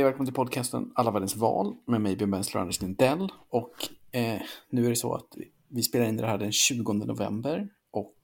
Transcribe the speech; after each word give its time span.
Hej 0.00 0.04
och 0.04 0.08
välkommen 0.08 0.26
till 0.26 0.34
podcasten 0.34 0.92
Alla 0.94 1.10
världens 1.10 1.36
val 1.36 1.76
med 1.86 2.00
mig 2.00 2.16
Björn 2.16 2.30
Bensler 2.30 2.58
och 2.58 2.62
Anders 2.62 2.80
Lindell. 2.80 3.28
Och 3.48 3.74
eh, 4.12 4.40
nu 4.70 4.84
är 4.84 4.88
det 4.88 4.96
så 4.96 5.14
att 5.14 5.36
vi 5.68 5.82
spelar 5.82 6.06
in 6.06 6.16
det 6.16 6.26
här 6.26 6.38
den 6.38 6.52
20 6.52 6.92
november 6.92 7.68
och 7.90 8.16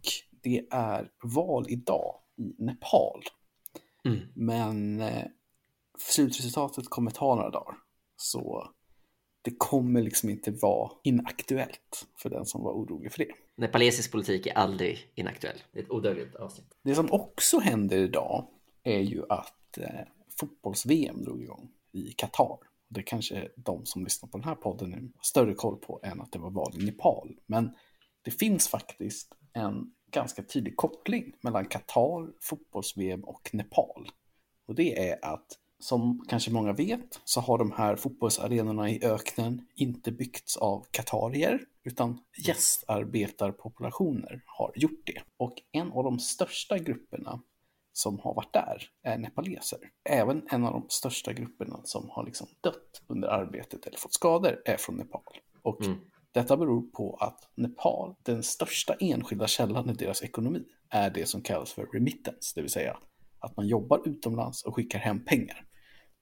det 0.43 0.67
är 0.71 1.11
val 1.23 1.67
idag 1.69 2.15
i 2.37 2.65
Nepal. 2.65 3.23
Mm. 4.05 4.19
Men 4.35 5.01
eh, 5.01 5.25
slutresultatet 5.99 6.89
kommer 6.89 7.11
ta 7.11 7.35
några 7.35 7.51
dagar. 7.51 7.75
Så 8.17 8.71
det 9.43 9.55
kommer 9.59 10.03
liksom 10.03 10.31
inte 10.31 10.51
vara 10.51 10.91
inaktuellt 11.05 12.07
för 12.23 12.31
den 12.31 12.47
som 12.47 12.63
var 12.63 12.73
orolig 12.73 13.13
för 13.13 13.19
det. 13.19 13.31
Nepalesisk 13.57 14.13
politik 14.13 14.47
är 14.47 14.53
aldrig 14.53 15.13
inaktuell. 15.15 15.59
Det 15.73 15.79
är 15.79 15.83
ett 15.83 15.91
odödligt 15.91 16.35
avsnitt. 16.35 16.79
Det 16.83 16.95
som 16.95 17.13
också 17.13 17.59
händer 17.59 17.97
idag 17.97 18.47
är 18.83 19.01
ju 19.01 19.23
att 19.29 19.79
eh, 19.79 20.01
fotbolls-VM 20.41 21.25
drog 21.25 21.43
igång 21.43 21.69
i 21.93 22.13
Qatar. 22.13 22.59
Det 22.89 23.03
kanske 23.03 23.49
de 23.57 23.87
som 23.87 24.05
lyssnar 24.05 24.29
på 24.29 24.39
den 24.39 24.45
här 24.45 24.55
podden 24.55 24.91
nu 24.91 25.13
har 25.17 25.23
större 25.23 25.55
koll 25.55 25.77
på 25.77 26.01
än 26.03 26.21
att 26.21 26.33
det 26.33 26.39
var 26.39 26.51
val 26.51 26.73
i 26.75 26.85
Nepal. 26.85 27.37
Men 27.47 27.71
det 28.23 28.31
finns 28.31 28.69
faktiskt 28.69 29.35
en 29.53 29.93
ganska 30.11 30.43
tydlig 30.43 30.77
koppling 30.77 31.33
mellan 31.41 31.67
Qatar, 31.67 32.33
fotbolls-VM 32.41 33.25
och 33.25 33.51
Nepal. 33.53 34.11
Och 34.67 34.75
det 34.75 35.09
är 35.11 35.25
att 35.25 35.59
som 35.79 36.25
kanske 36.29 36.51
många 36.51 36.73
vet 36.73 37.21
så 37.25 37.41
har 37.41 37.59
de 37.59 37.73
här 37.73 37.97
fotbollsarenorna 37.97 38.91
i 38.91 39.05
öknen 39.05 39.67
inte 39.75 40.13
byggts 40.13 40.57
av 40.57 40.87
katarier 40.91 41.61
utan 41.85 42.19
gästarbetarpopulationer 42.47 44.43
har 44.47 44.73
gjort 44.75 45.07
det. 45.07 45.23
Och 45.37 45.55
en 45.73 45.93
av 45.93 46.05
de 46.05 46.19
största 46.19 46.79
grupperna 46.79 47.43
som 47.97 48.19
har 48.19 48.35
varit 48.35 48.53
där 48.53 48.83
är 49.03 49.19
nepaleser. 49.19 49.79
Även 50.05 50.47
en 50.51 50.65
av 50.65 50.73
de 50.73 50.87
största 50.89 51.33
grupperna 51.33 51.81
som 51.85 52.11
har 52.11 52.25
liksom 52.25 52.47
dött 52.61 53.03
under 53.07 53.29
arbetet 53.29 53.87
eller 53.87 53.99
fått 53.99 54.13
skador 54.13 54.63
är 54.65 54.77
från 54.77 54.97
Nepal. 54.97 55.23
Och 55.63 55.85
Mm. 55.85 55.99
detta 56.33 56.57
beror 56.57 56.83
på 56.83 57.17
att 57.21 57.49
Nepal, 57.55 58.15
den 58.23 58.43
största 58.43 58.95
enskilda 58.95 59.47
källan 59.47 59.91
i 59.91 59.93
deras 59.93 60.23
ekonomi, 60.23 60.65
är 60.89 61.11
det 61.11 61.27
som 61.27 61.43
kallas 61.43 61.73
för 61.73 61.87
remittance, 61.87 62.53
det 62.55 62.63
vill 62.63 62.71
säga 62.71 62.97
att 63.39 63.57
man 63.57 63.67
jobbar 63.69 64.09
utomlands 64.09 64.63
och 64.65 64.75
skickar 64.75 64.99
hem 64.99 65.25
pengar. 65.25 65.67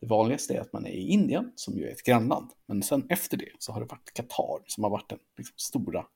Det 0.00 0.06
vanligaste 0.06 0.54
är 0.54 0.60
att 0.60 0.72
man 0.72 0.86
är 0.86 0.90
i 0.90 1.08
Indien, 1.08 1.52
som 1.54 1.74
ju 1.78 1.86
är 1.88 1.92
ett 1.92 2.02
grannland, 2.02 2.50
men 2.66 2.82
sen 2.82 3.06
efter 3.08 3.36
det 3.36 3.50
så 3.58 3.72
har 3.72 3.80
det 3.80 3.86
varit 3.86 4.14
Qatar 4.14 4.62
som 4.66 4.84
har 4.84 4.90
varit 4.90 5.08
den 5.08 5.18
liksom, 5.36 5.54
stora 5.56 6.06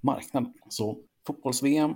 marknaden. 0.00 0.52
Så 0.68 0.98
fotbolls-VM 1.26 1.94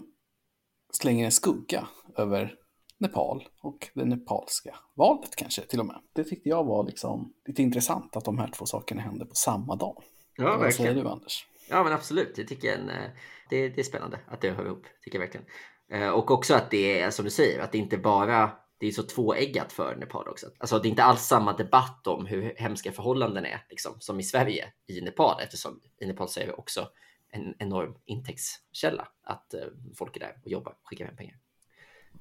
slänger 0.92 1.24
en 1.24 1.32
skugga 1.32 1.88
över 2.16 2.54
Nepal 2.98 3.48
och 3.60 3.88
det 3.94 4.04
nepalska 4.04 4.76
valet 4.94 5.36
kanske 5.36 5.62
till 5.62 5.80
och 5.80 5.86
med. 5.86 6.00
Det 6.14 6.24
tyckte 6.24 6.48
jag 6.48 6.64
var 6.64 6.84
liksom 6.84 7.32
lite 7.46 7.62
intressant 7.62 8.16
att 8.16 8.24
de 8.24 8.38
här 8.38 8.50
två 8.50 8.66
sakerna 8.66 9.02
hände 9.02 9.24
på 9.26 9.34
samma 9.34 9.76
dag. 9.76 10.02
Ja, 10.36 10.56
Vad 10.56 10.74
säger 10.74 10.94
du 10.94 11.08
Anders? 11.08 11.46
Ja, 11.70 11.84
men 11.84 11.92
absolut. 11.92 12.32
Det 12.36 12.44
tycker 12.44 12.68
jag 12.68 12.76
är 12.76 12.82
en, 12.82 12.90
eh, 12.90 13.10
det, 13.50 13.68
det 13.68 13.80
är 13.80 13.84
spännande 13.84 14.20
att 14.26 14.40
det 14.40 14.50
hör 14.50 14.66
ihop. 14.66 14.86
Tycker 15.02 15.18
jag 15.18 15.26
verkligen. 15.26 15.46
Eh, 15.92 16.08
Och 16.10 16.30
också 16.30 16.54
att 16.54 16.70
det 16.70 17.00
är 17.00 17.10
som 17.10 17.24
du 17.24 17.30
säger, 17.30 17.60
att 17.60 17.72
det 17.72 17.78
inte 17.78 17.98
bara 17.98 18.50
det 18.80 18.86
är 18.86 18.92
så 18.92 19.02
tvåeggat 19.02 19.72
för 19.72 19.96
Nepal 19.96 20.28
också. 20.28 20.46
Alltså 20.58 20.78
det 20.78 20.88
är 20.88 20.90
inte 20.90 21.02
alls 21.02 21.22
samma 21.22 21.52
debatt 21.56 22.06
om 22.06 22.26
hur 22.26 22.54
hemska 22.56 22.92
förhållanden 22.92 23.44
är 23.44 23.66
liksom, 23.70 23.92
som 23.98 24.20
i 24.20 24.22
Sverige 24.22 24.72
i 24.86 25.00
Nepal 25.00 25.40
eftersom 25.40 25.80
i 26.00 26.06
Nepal 26.06 26.28
så 26.28 26.40
är 26.40 26.46
det 26.46 26.52
också 26.52 26.88
en 27.30 27.54
enorm 27.58 27.94
intäktskälla 28.04 29.08
att 29.24 29.54
eh, 29.54 29.60
folk 29.98 30.16
är 30.16 30.20
där 30.20 30.36
och 30.44 30.50
jobbar 30.50 30.72
och 30.72 30.88
skickar 30.88 31.04
hem 31.06 31.16
pengar. 31.16 31.36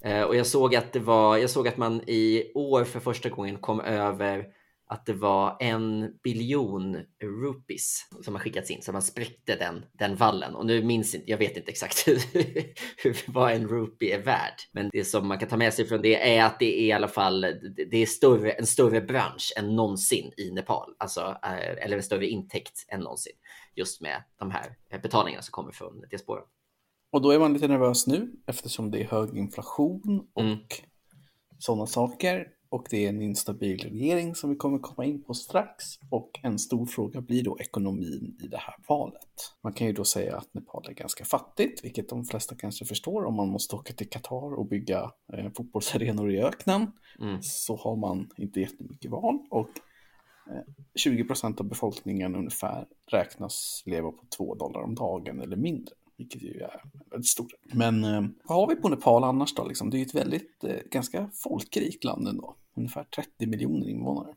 Eh, 0.01 0.21
och 0.21 0.35
jag 0.35 0.47
såg 0.47 0.75
att 0.75 0.93
det 0.93 0.99
var, 0.99 1.37
jag 1.37 1.49
såg 1.49 1.67
att 1.67 1.77
man 1.77 2.01
i 2.09 2.51
år 2.55 2.83
för 2.83 2.99
första 2.99 3.29
gången 3.29 3.57
kom 3.57 3.79
över 3.79 4.45
att 4.89 5.05
det 5.05 5.13
var 5.13 5.57
en 5.59 6.11
biljon 6.23 6.97
rupees 7.23 7.99
som 8.23 8.35
har 8.35 8.41
skickats 8.41 8.71
in, 8.71 8.81
så 8.81 8.91
man 8.91 9.01
spräckte 9.01 9.55
den, 9.55 9.85
den 9.93 10.15
vallen. 10.15 10.55
Och 10.55 10.65
nu 10.65 10.83
minns 10.83 11.15
inte, 11.15 11.31
jag 11.31 11.37
vet 11.37 11.57
inte 11.57 11.71
exakt 11.71 12.07
hur, 12.97 13.31
vad 13.31 13.51
en 13.53 13.67
rupee 13.67 14.13
är 14.13 14.21
värd. 14.21 14.53
Men 14.71 14.89
det 14.93 15.05
som 15.05 15.27
man 15.27 15.39
kan 15.39 15.49
ta 15.49 15.57
med 15.57 15.73
sig 15.73 15.85
från 15.87 16.01
det 16.01 16.37
är 16.37 16.43
att 16.45 16.59
det 16.59 16.79
är 16.79 16.85
i 16.85 16.91
alla 16.91 17.07
fall 17.07 17.41
det- 17.41 17.97
är 18.01 18.05
större, 18.05 18.51
en 18.51 18.65
större 18.65 19.01
bransch 19.01 19.53
än 19.57 19.75
någonsin 19.75 20.31
i 20.37 20.51
Nepal. 20.51 20.95
Alltså, 20.99 21.21
eh, 21.43 21.83
eller 21.85 21.97
en 21.97 22.03
större 22.03 22.27
intäkt 22.27 22.85
än 22.87 22.99
någonsin. 22.99 23.33
Just 23.75 24.01
med 24.01 24.23
de 24.39 24.51
här 24.51 24.65
eh, 24.91 25.01
betalningarna 25.01 25.41
som 25.41 25.51
kommer 25.51 25.71
från 25.71 26.01
diasporan. 26.09 26.45
Och 27.11 27.21
då 27.21 27.31
är 27.31 27.39
man 27.39 27.53
lite 27.53 27.67
nervös 27.67 28.07
nu 28.07 28.31
eftersom 28.45 28.91
det 28.91 29.01
är 29.03 29.07
hög 29.07 29.37
inflation 29.37 30.27
och 30.33 30.41
Mm. 30.43 30.57
sådana 31.59 31.85
saker. 31.85 32.47
Och 32.69 32.87
det 32.89 33.05
är 33.05 33.09
en 33.09 33.21
instabil 33.21 33.79
regering 33.79 34.35
som 34.35 34.49
vi 34.49 34.55
kommer 34.55 34.79
komma 34.79 35.05
in 35.05 35.23
på 35.23 35.33
strax. 35.33 35.85
Och 36.09 36.39
en 36.43 36.59
stor 36.59 36.85
fråga 36.85 37.21
blir 37.21 37.43
då 37.43 37.57
ekonomin 37.59 38.37
i 38.43 38.47
det 38.47 38.57
här 38.57 38.75
valet. 38.87 39.53
Man 39.63 39.73
kan 39.73 39.87
ju 39.87 39.93
då 39.93 40.03
säga 40.03 40.37
att 40.37 40.53
Nepal 40.53 40.85
är 40.89 40.93
ganska 40.93 41.25
fattigt, 41.25 41.83
vilket 41.85 42.09
de 42.09 42.25
flesta 42.25 42.55
kanske 42.55 42.85
förstår. 42.85 43.25
Om 43.25 43.35
man 43.35 43.47
måste 43.49 43.75
åka 43.75 43.93
till 43.93 44.09
Qatar 44.09 44.53
och 44.59 44.65
bygga 44.67 45.11
eh, 45.33 45.51
fotbollsarenor 45.57 46.31
i 46.31 46.41
öknen 46.41 46.91
Mm. 47.21 47.37
så 47.41 47.75
har 47.75 47.95
man 47.95 48.29
inte 48.37 48.59
jättemycket 48.59 49.11
val. 49.11 49.39
Och 49.49 49.69
eh, 50.49 50.61
20 50.95 51.23
procent 51.23 51.59
av 51.59 51.65
befolkningen 51.67 52.35
ungefär 52.35 52.85
räknas 53.11 53.83
leva 53.85 54.11
på 54.11 54.25
2 54.37 54.55
dollar 54.55 54.81
om 54.81 54.95
dagen 54.95 55.41
eller 55.41 55.57
mindre. 55.57 55.95
Vilket 56.17 56.41
ju 56.41 56.59
är 56.59 56.81
väldigt 57.11 57.27
stort. 57.29 57.51
Men 57.73 58.03
eh, 58.03 58.21
vad 58.43 58.57
har 58.57 58.67
vi 58.67 58.75
på 58.75 58.89
Nepal 58.89 59.23
annars 59.23 59.53
då? 59.55 59.65
Liksom? 59.67 59.89
Det 59.89 59.97
är 59.97 59.99
ju 59.99 60.05
ett 60.05 60.15
väldigt, 60.15 60.63
eh, 60.63 60.75
ganska 60.91 61.29
folkrikt 61.33 62.03
land 62.03 62.27
ändå. 62.27 62.55
Ungefär 62.77 63.03
30 63.03 63.47
miljoner 63.47 63.89
invånare. 63.89 64.33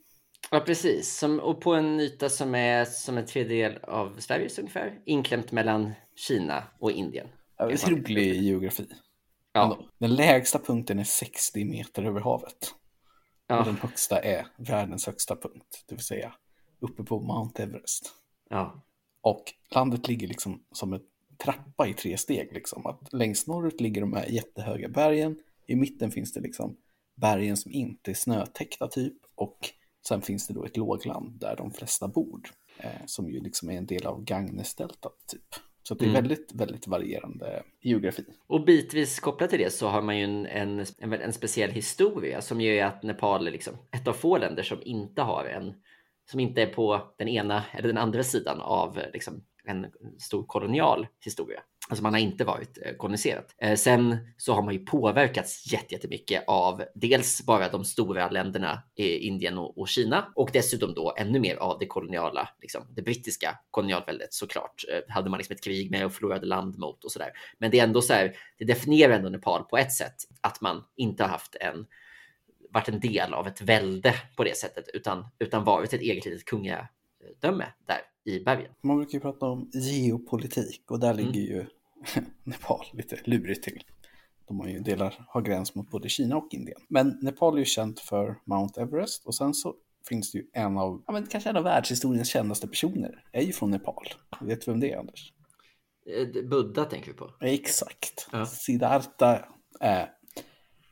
Ja, 0.50 0.60
precis. 0.60 1.18
Som, 1.18 1.40
och 1.40 1.60
på 1.60 1.74
en 1.74 2.00
yta 2.00 2.28
som 2.28 2.54
är 2.54 2.84
som 2.84 3.18
en 3.18 3.26
tredjedel 3.26 3.78
av 3.82 4.16
Sveriges 4.18 4.58
ungefär. 4.58 5.00
Inklämt 5.04 5.52
mellan 5.52 5.92
Kina 6.16 6.64
och 6.78 6.90
Indien. 6.92 7.26
Ja, 7.56 7.66
Väldigt 7.66 7.88
rolig 7.88 8.42
geografi. 8.42 8.86
Ja, 9.52 9.62
Ändå. 9.62 9.88
Den 9.98 10.14
lägsta 10.14 10.58
punkten 10.58 10.98
är 10.98 11.04
60 11.04 11.64
meter 11.64 12.02
över 12.04 12.20
havet. 12.20 12.74
Och 13.48 13.56
ja, 13.56 13.62
den 13.64 13.76
högsta 13.76 14.18
är 14.18 14.46
världens 14.56 15.06
högsta 15.06 15.36
punkt. 15.36 15.84
Det 15.88 15.94
vill 15.94 16.04
säga 16.04 16.34
uppe 16.80 17.02
på 17.04 17.20
Mount 17.20 17.62
Everest. 17.62 18.12
ja. 18.50 18.82
Och 19.22 19.44
landet 19.70 20.08
ligger 20.08 20.28
liksom 20.28 20.64
som 20.72 20.92
en 20.92 21.00
trappa 21.44 21.88
i 21.88 21.94
tre 21.94 22.16
steg. 22.16 22.52
Liksom. 22.52 22.86
Att 22.86 23.12
längst 23.12 23.46
norrut 23.46 23.80
ligger 23.80 24.00
de 24.00 24.12
här 24.12 24.26
jättehöga 24.26 24.88
bergen. 24.88 25.38
I 25.66 25.76
mitten 25.76 26.10
finns 26.10 26.32
det 26.32 26.40
liksom 26.40 26.76
bergen 27.16 27.56
som 27.56 27.72
inte 27.72 28.10
är 28.10 28.14
snötäckta 28.14 28.88
typ. 28.88 29.14
Och 29.34 29.58
sen 30.08 30.22
finns 30.22 30.46
det 30.46 30.54
då 30.54 30.64
ett 30.64 30.76
lågland 30.76 31.40
där 31.40 31.56
de 31.56 31.70
flesta 31.70 32.08
bor. 32.08 32.40
Eh, 32.78 33.06
som 33.06 33.30
ju 33.30 33.40
liksom 33.40 33.70
är 33.70 33.74
en 33.76 33.86
del 33.86 34.06
av 34.06 34.24
Gagnesdeltat 34.24 35.16
typ. 35.26 35.54
Så 35.82 35.94
det 35.94 36.04
är 36.04 36.08
Mm. 36.08 36.22
väldigt, 36.22 36.52
väldigt 36.54 36.86
varierande 36.86 37.62
geografi. 37.80 38.24
Och 38.46 38.64
bitvis 38.64 39.20
kopplat 39.20 39.50
till 39.50 39.58
det 39.58 39.70
så 39.70 39.88
har 39.88 40.02
man 40.02 40.18
ju 40.18 40.24
en, 40.24 40.46
en, 40.46 40.86
en, 40.98 41.12
en 41.12 41.32
speciell 41.32 41.70
historia 41.70 42.40
som 42.40 42.60
ju 42.60 42.76
är 42.78 42.84
att 42.84 43.02
Nepal 43.02 43.46
är 43.46 43.50
liksom 43.50 43.74
ett 43.90 44.08
av 44.08 44.12
få 44.12 44.38
länder 44.38 44.62
som 44.62 44.78
inte 44.82 45.22
har 45.22 45.44
en, 45.44 45.74
som 46.30 46.40
inte 46.40 46.62
är 46.62 46.66
på 46.66 47.12
den 47.16 47.28
ena 47.28 47.64
eller 47.72 47.88
den 47.88 47.98
andra 47.98 48.22
sidan 48.22 48.60
av 48.60 49.00
liksom, 49.12 49.44
en 49.70 49.86
stor 50.18 50.44
kolonial 50.46 51.06
historia. 51.24 51.60
Alltså 51.88 52.02
man 52.02 52.12
har 52.12 52.20
inte 52.20 52.44
varit 52.44 52.78
eh, 52.84 52.94
koloniserat. 52.96 53.54
Eh, 53.58 53.74
sen 53.74 54.16
så 54.36 54.54
har 54.54 54.62
man 54.62 54.74
ju 54.74 54.86
påverkats 54.86 55.72
jättemycket 55.72 56.44
av 56.46 56.82
dels 56.94 57.46
bara 57.46 57.68
de 57.68 57.84
stora 57.84 58.30
länderna 58.30 58.82
i 58.94 59.16
Indien 59.16 59.58
och, 59.58 59.88
Kina 59.88 60.32
och 60.34 60.50
dessutom 60.52 60.94
då 60.94 61.14
ännu 61.16 61.40
mer 61.40 61.56
av 61.56 61.78
det 61.78 61.86
koloniala, 61.86 62.48
liksom, 62.60 62.82
det 62.90 63.02
brittiska 63.02 63.58
kolonialväldet 63.70 64.34
såklart. 64.34 64.84
Eh, 64.92 65.14
hade 65.14 65.30
man 65.30 65.38
liksom 65.38 65.54
ett 65.54 65.64
krig 65.64 65.90
med 65.90 66.06
och 66.06 66.12
förlorade 66.12 66.46
land 66.46 66.78
mot 66.78 67.04
och 67.04 67.12
sådär. 67.12 67.30
Men 67.58 67.70
det 67.70 67.78
är 67.78 67.84
ändå 67.84 68.02
så 68.02 68.12
här, 68.12 68.36
det 68.58 68.64
definierar 68.64 69.14
ändå 69.14 69.28
Nepal 69.28 69.64
på 69.64 69.78
ett 69.78 69.92
sätt 69.92 70.16
att 70.40 70.60
man 70.60 70.84
inte 70.96 71.22
har 71.22 71.30
haft 71.30 71.56
en 71.60 71.86
varit 72.72 72.88
en 72.88 73.00
del 73.00 73.34
av 73.34 73.46
ett 73.46 73.60
välde 73.60 74.14
på 74.36 74.44
det 74.44 74.56
sättet 74.56 74.88
utan, 74.94 75.26
utan 75.38 75.64
varit 75.64 75.92
ett 75.92 76.00
eget 76.00 76.24
litet 76.24 76.44
kungadöme 77.20 77.66
där 77.86 78.00
i 78.24 78.40
bergen. 78.44 78.72
Man 78.82 78.96
brukar 78.96 79.12
ju 79.12 79.20
prata 79.20 79.46
om 79.46 79.70
geopolitik 79.72 80.90
och 80.90 81.00
där 81.00 81.12
Mm. 81.12 81.26
ligger 81.26 81.40
ju 81.40 81.66
Nepal 82.44 82.86
lite 82.92 83.18
lurigt 83.24 83.62
till. 83.64 83.82
De 84.48 84.60
har 84.60 84.68
ju 84.68 84.78
delar, 84.80 85.24
har 85.28 85.42
gräns 85.42 85.74
mot 85.74 85.90
både 85.90 86.08
Kina 86.08 86.36
och 86.36 86.48
Indien. 86.54 86.80
Men 86.88 87.18
Nepal 87.22 87.54
är 87.54 87.58
ju 87.58 87.64
känt 87.64 88.00
för 88.00 88.36
Mount 88.44 88.80
Everest 88.80 89.26
och 89.26 89.34
sen 89.34 89.54
så 89.54 89.74
finns 90.08 90.32
det 90.32 90.38
ju 90.38 90.46
en 90.52 90.78
av, 90.78 91.02
ja 91.06 91.12
men 91.12 91.26
kanske 91.26 91.50
en 91.50 91.56
av 91.56 91.64
världshistoriens 91.64 92.28
kändaste 92.28 92.68
personer, 92.68 93.24
är 93.32 93.42
ju 93.42 93.52
från 93.52 93.70
Nepal. 93.70 94.04
Vet 94.40 94.64
du 94.64 94.70
vem 94.70 94.80
det 94.80 94.92
är 94.92 94.98
Anders? 94.98 95.32
Eh, 96.06 96.48
Buddha 96.48 96.84
tänker 96.84 97.06
vi 97.06 97.16
på. 97.16 97.30
Exakt. 97.40 98.28
Ja. 98.32 98.46
Siddhartha 98.46 99.44
är 99.80 100.10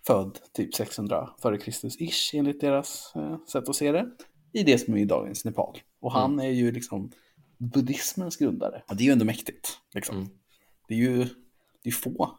född 0.07 0.39
typ 0.53 0.75
600 0.75 1.31
före 1.43 1.59
Kristus 1.59 2.01
ish 2.01 2.35
enligt 2.35 2.61
deras 2.61 3.13
eh, 3.17 3.39
sätt 3.45 3.69
att 3.69 3.77
se 3.77 3.93
det. 3.93 4.11
I 4.53 4.63
det 4.63 4.79
som 4.79 4.97
är 4.97 5.05
dagens 5.05 5.45
Nepal. 5.45 5.79
Och 6.01 6.13
han 6.13 6.41
är 6.41 6.51
ju 6.51 6.73
liksom 6.73 7.13
buddhismens 7.59 8.37
grundare. 8.37 8.83
Och 8.89 8.97
det 8.97 9.03
är 9.03 9.07
ju 9.07 9.13
ändå 9.13 9.25
mäktigt. 9.25 9.79
Liksom. 9.95 10.17
Mm. 10.17 10.29
Det 10.89 10.95
är 10.95 10.99
ju 10.99 11.27
det 11.83 11.89
är 11.89 11.93
få 11.93 12.39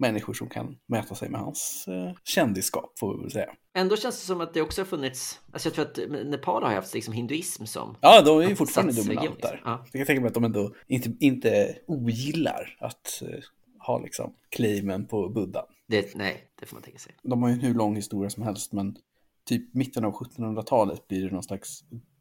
människor 0.00 0.34
som 0.34 0.48
kan 0.48 0.76
mäta 0.86 1.14
sig 1.14 1.28
med 1.28 1.40
hans 1.40 1.88
eh, 1.88 2.12
kändisskap 2.24 2.98
får 2.98 3.16
vi 3.16 3.22
väl 3.22 3.30
säga. 3.30 3.50
Ändå 3.74 3.96
känns 3.96 4.20
det 4.20 4.26
som 4.26 4.40
att 4.40 4.54
det 4.54 4.62
också 4.62 4.80
har 4.80 4.86
funnits, 4.86 5.40
alltså 5.52 5.68
jag 5.68 5.74
tror 5.74 5.84
att 5.84 6.26
Nepal 6.26 6.62
har 6.62 6.74
haft 6.74 6.94
liksom 6.94 7.14
hinduism 7.14 7.64
som 7.64 7.96
Ja, 8.00 8.22
de 8.22 8.38
är 8.38 8.48
ju 8.48 8.56
fortfarande 8.56 8.92
dominant 8.92 9.24
liksom. 9.24 9.50
där. 9.50 9.62
Ja. 9.64 9.84
Jag 9.84 9.92
kan 9.92 10.06
tänka 10.06 10.20
mig 10.20 10.28
att 10.28 10.34
de 10.34 10.44
ändå 10.44 10.74
inte, 10.86 11.12
inte 11.20 11.78
ogillar 11.86 12.76
att 12.80 13.22
eh, 13.22 13.38
ha 13.86 13.98
liksom 13.98 14.34
claimen 14.48 15.06
på 15.06 15.28
buddha. 15.28 15.64
Det, 15.88 16.14
nej, 16.14 16.50
det 16.60 16.66
får 16.66 16.76
man 16.76 16.82
tänka 16.82 16.98
sig. 16.98 17.12
De 17.22 17.42
har 17.42 17.48
ju 17.48 17.54
en 17.54 17.60
hur 17.60 17.74
lång 17.74 17.96
historia 17.96 18.30
som 18.30 18.42
helst, 18.42 18.72
men 18.72 18.96
typ 19.44 19.74
mitten 19.74 20.04
av 20.04 20.12
1700-talet 20.12 21.08
blir 21.08 21.24
det 21.24 21.32
någon 21.32 21.42
slags 21.42 21.80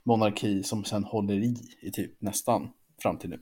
monarki 0.09 0.63
som 0.63 0.83
sen 0.83 1.03
håller 1.03 1.33
i 1.33 1.55
i 1.81 1.91
typ 1.91 2.21
nästan 2.21 2.69
fram 3.01 3.17
till 3.17 3.29
nu. 3.29 3.39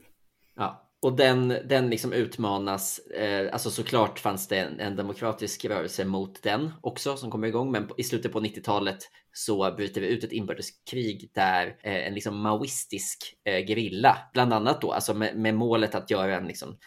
Ja, 0.56 0.84
och 1.02 1.16
den, 1.16 1.48
den 1.48 1.90
liksom 1.90 2.14
utmanas. 2.14 3.00
Eh, 3.00 3.54
alltså 3.54 3.70
såklart 3.70 4.20
fanns 4.20 4.48
det 4.48 4.60
en, 4.60 4.80
en 4.80 4.96
demokratisk 4.96 5.66
rörelse 5.66 6.06
mot 6.06 6.44
den 6.44 6.72
också 6.82 7.18
som 7.18 7.32
kommer 7.32 7.48
igång, 7.48 7.72
men 7.72 7.88
på, 7.88 7.96
i 7.98 8.04
slutet 8.04 8.32
på 8.32 8.40
90-talet 8.40 8.98
så 9.34 9.76
bryter 9.76 10.02
vi 10.02 10.08
ut 10.08 10.24
ett 10.24 10.32
inbördeskrig 10.32 11.32
där 11.34 11.68
eh, 11.68 12.08
en 12.08 12.14
liksom 12.14 12.42
maoistisk 12.42 13.36
eh, 13.44 13.68
gerilla, 13.68 14.18
bland 14.34 14.54
annat 14.54 14.82
då, 14.82 14.92
alltså 14.92 15.14
med, 15.14 15.38
med 15.38 15.56
målet 15.56 15.96
att 15.96 16.12
göra 16.12 16.38
en 16.38 16.48
liksom 16.48 16.78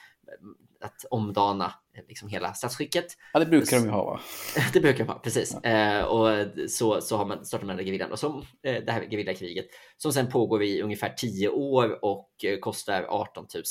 att 0.83 1.05
omdana 1.11 1.75
eh, 1.95 2.03
liksom 2.09 2.29
hela 2.29 2.55
statsskicket. 2.55 3.07
Ja, 3.33 3.41
det 3.41 3.47
brukar 3.47 3.77
de 3.77 3.85
ju 3.85 3.91
ha 3.91 4.05
va? 4.05 4.21
Det 4.73 4.81
brukar 4.81 5.05
man, 5.05 5.21
precis. 5.23 5.55
Eh, 5.55 6.05
och 6.05 6.47
så, 6.69 7.01
så 7.01 7.17
har 7.17 7.27
man, 7.27 7.45
startar 7.45 7.67
man 7.67 7.77
den 7.77 7.87
gerillan, 7.87 8.13
och 8.13 8.19
som, 8.19 8.45
eh, 8.63 8.85
det 8.85 8.93
här 8.93 9.07
gerillakriget 9.11 9.67
som 9.97 10.13
sen 10.13 10.31
pågår 10.31 10.63
i 10.63 10.83
ungefär 10.83 11.09
10 11.17 11.49
år 11.49 12.05
och 12.05 12.31
eh, 12.45 12.59
kostar 12.59 13.03
18 13.09 13.47
000 13.55 13.63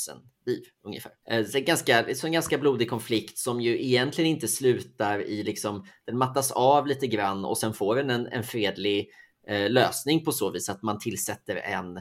liv 0.46 0.62
ungefär. 0.84 1.12
Eh, 1.30 1.44
så, 1.44 1.58
en 1.58 1.64
ganska, 1.64 2.14
så 2.14 2.26
en 2.26 2.32
ganska 2.32 2.58
blodig 2.58 2.90
konflikt 2.90 3.38
som 3.38 3.60
ju 3.60 3.84
egentligen 3.84 4.30
inte 4.30 4.48
slutar 4.48 5.22
i 5.22 5.42
liksom, 5.42 5.86
den 6.06 6.18
mattas 6.18 6.52
av 6.52 6.86
lite 6.86 7.06
grann 7.06 7.44
och 7.44 7.58
sen 7.58 7.74
får 7.74 7.96
den 7.96 8.10
en, 8.10 8.26
en 8.26 8.42
fredlig 8.42 9.10
eh, 9.48 9.70
lösning 9.70 10.24
på 10.24 10.32
så 10.32 10.50
vis 10.50 10.68
att 10.68 10.82
man 10.82 10.98
tillsätter 10.98 11.56
en 11.56 12.00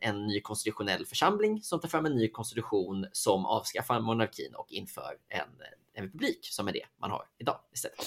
en, 0.00 0.26
ny 0.26 0.40
konstitutionell 0.40 1.06
församling 1.06 1.62
som 1.62 1.80
tar 1.80 1.88
fram 1.88 2.06
en 2.06 2.16
ny 2.16 2.28
konstitution 2.28 3.06
som 3.12 3.46
avskaffar 3.46 4.00
monarkin 4.00 4.54
och 4.54 4.72
inför 4.72 5.16
en, 5.28 5.48
en 5.94 6.04
republik 6.04 6.38
som 6.42 6.68
är 6.68 6.72
det 6.72 6.84
man 7.00 7.10
har 7.10 7.24
idag 7.38 7.60
istället. 7.72 7.98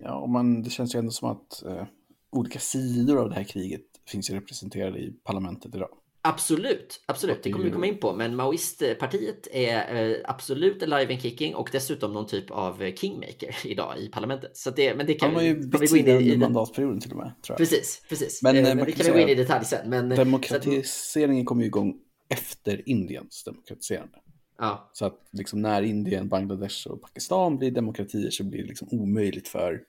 Ja, 0.00 0.14
och 0.14 0.28
man, 0.28 0.62
det 0.62 0.70
känns 0.70 0.94
ju 0.94 0.98
ändå 0.98 1.10
som 1.10 1.30
att 1.30 1.62
eh, 1.62 1.84
olika 2.30 2.58
sidor 2.58 3.18
av 3.18 3.28
det 3.28 3.34
här 3.34 3.44
kriget 3.44 3.86
finns 4.06 4.30
ju 4.30 4.34
representerade 4.34 4.98
i 4.98 5.12
parlamentet 5.12 5.74
idag. 5.74 5.90
Absolut, 6.24 7.02
absolut. 7.06 7.42
Det 7.42 7.52
kommer 7.52 7.64
vi 7.64 7.70
komma 7.70 7.86
in 7.86 7.98
på. 7.98 8.12
Men 8.12 8.36
Maoistpartiet 8.36 9.48
är 9.52 9.94
eh, 10.10 10.16
absolut 10.24 10.82
alive 10.82 11.12
and 11.12 11.22
kicking 11.22 11.54
och 11.54 11.68
dessutom 11.72 12.12
någon 12.12 12.26
typ 12.26 12.50
av 12.50 12.92
kingmaker 12.94 13.56
idag 13.66 13.98
i 13.98 14.08
parlamentet. 14.08 14.56
Så 14.56 14.70
det, 14.70 14.94
men 14.94 15.06
det 15.06 15.14
kan 15.14 15.28
Han 15.28 15.36
har 15.36 15.42
ju 15.42 15.54
bytt 15.54 15.90
sida 15.90 16.12
under 16.12 16.30
den. 16.30 16.40
mandatperioden 16.40 17.00
till 17.00 17.10
och 17.10 17.16
med. 17.16 17.32
Precis, 17.56 18.02
precis. 18.08 18.42
Men, 18.42 18.56
Men, 18.56 18.66
eh, 18.66 18.74
men 18.74 18.84
det 18.86 18.92
kan 18.92 19.06
vi 19.06 19.12
gå 19.12 19.18
in 19.18 19.28
i 19.28 19.34
detalj 19.34 19.64
sen. 19.64 19.90
Men, 19.90 20.08
Demokratiseringen 20.08 21.44
kom 21.44 21.60
ju 21.60 21.66
igång 21.66 21.94
efter 22.28 22.88
Indiens 22.88 23.44
demokratiserande. 23.44 24.18
ja, 24.58 24.90
Så 24.92 25.04
att 25.06 25.20
liksom 25.32 25.62
när 25.62 25.82
Indien, 25.82 26.28
Bangladesh 26.28 26.88
och 26.88 27.02
Pakistan 27.02 27.58
blir 27.58 27.70
demokratier 27.70 28.30
så 28.30 28.44
blir 28.44 28.62
det 28.62 28.68
liksom 28.68 28.88
omöjligt 28.90 29.48
för 29.48 29.80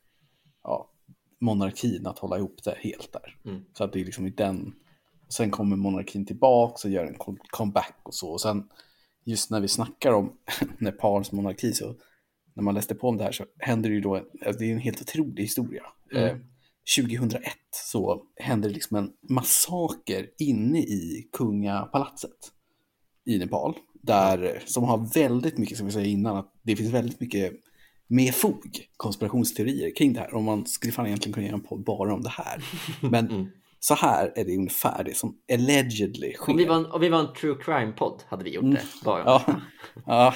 ja, 0.64 0.90
monarkin 1.40 2.08
att 2.08 2.20
hålla 2.20 2.38
ihop 2.38 2.64
det 2.64 2.76
helt 2.80 3.14
där. 3.14 3.38
Mm. 3.46 3.62
Så 3.78 3.84
att 3.84 3.94
det 3.94 4.02
är 4.02 4.06
liksom 4.06 4.28
i 4.28 4.30
den, 4.30 4.74
sen 5.36 5.52
kommer 5.52 5.76
monarkin 5.76 6.26
tillbaka 6.26 6.88
och 6.88 6.94
gör 6.94 7.06
en 7.06 7.16
com- 7.16 7.38
comeback 7.50 8.00
och 8.04 8.16
så. 8.16 8.30
Och 8.32 8.42
sen 8.42 8.64
just 9.26 9.52
när 9.52 9.60
vi 9.60 9.68
snackar 9.68 10.14
om 10.14 10.34
Nepals 10.78 11.32
monarki 11.32 11.74
så 11.74 11.96
när 12.54 12.64
man 12.64 12.74
läste 12.74 12.96
på 12.96 13.08
om 13.08 13.18
det 13.18 13.24
här 13.24 13.32
så 13.32 13.46
händer 13.60 13.90
det 13.90 13.96
ju 13.96 14.02
då, 14.02 14.16
alltså 14.16 14.60
det 14.60 14.66
är 14.66 14.72
en 14.72 14.80
helt 14.80 15.02
otrolig 15.02 15.44
historia. 15.44 15.84
Mm. 16.12 16.24
Eh, 16.30 16.36
2001 16.98 17.44
så 17.72 18.24
hände 18.36 18.68
det 18.68 18.74
liksom 18.74 18.98
en 18.98 19.12
massaker 19.30 20.30
inne 20.38 20.80
i 20.80 21.30
kungapalatset 21.34 22.52
i 23.26 23.38
Nepal. 23.38 23.76
Där, 24.02 24.64
som 24.66 24.84
har 24.84 25.14
väldigt 25.14 25.58
mycket, 25.58 25.78
som 25.78 25.86
vi 25.88 25.94
säger 25.94 26.08
innan, 26.08 26.38
att 26.38 26.54
det 26.64 26.76
finns 26.76 26.94
väldigt 26.94 27.20
mycket 27.20 27.54
med 28.08 28.36
fog 28.36 28.88
konspirationsteorier 28.98 29.96
kring 29.96 30.14
det 30.14 30.20
här. 30.20 30.34
Och 30.34 30.44
man 30.44 30.66
skulle 30.66 30.94
fan 30.94 31.06
egentligen 31.08 31.34
kunna 31.34 31.46
göra 31.46 31.56
en 31.56 31.64
podd 31.64 31.84
bara 31.84 32.14
om 32.14 32.22
det 32.22 32.30
här. 32.30 32.64
Men 33.10 33.28
Mm. 33.30 33.48
Så 33.84 33.96
här 33.96 34.34
är 34.36 34.46
det 34.46 34.56
ungefär 34.56 35.04
det 35.04 35.18
som 35.18 35.38
allegedly 35.54 36.34
sker. 36.34 36.52
om, 36.52 36.58
vi 36.58 36.66
var 36.66 36.76
en, 36.76 36.86
om 36.86 37.02
vi 37.02 37.10
var 37.10 37.20
en 37.20 37.34
true 37.34 37.56
crime-podd 37.56 38.24
hade 38.28 38.44
vi 38.44 38.54
gjort 38.54 38.64
det 38.64 38.84
bara. 39.04 39.22
Mm. 39.22 39.26
Ja, 39.26 39.62
ja, 40.06 40.34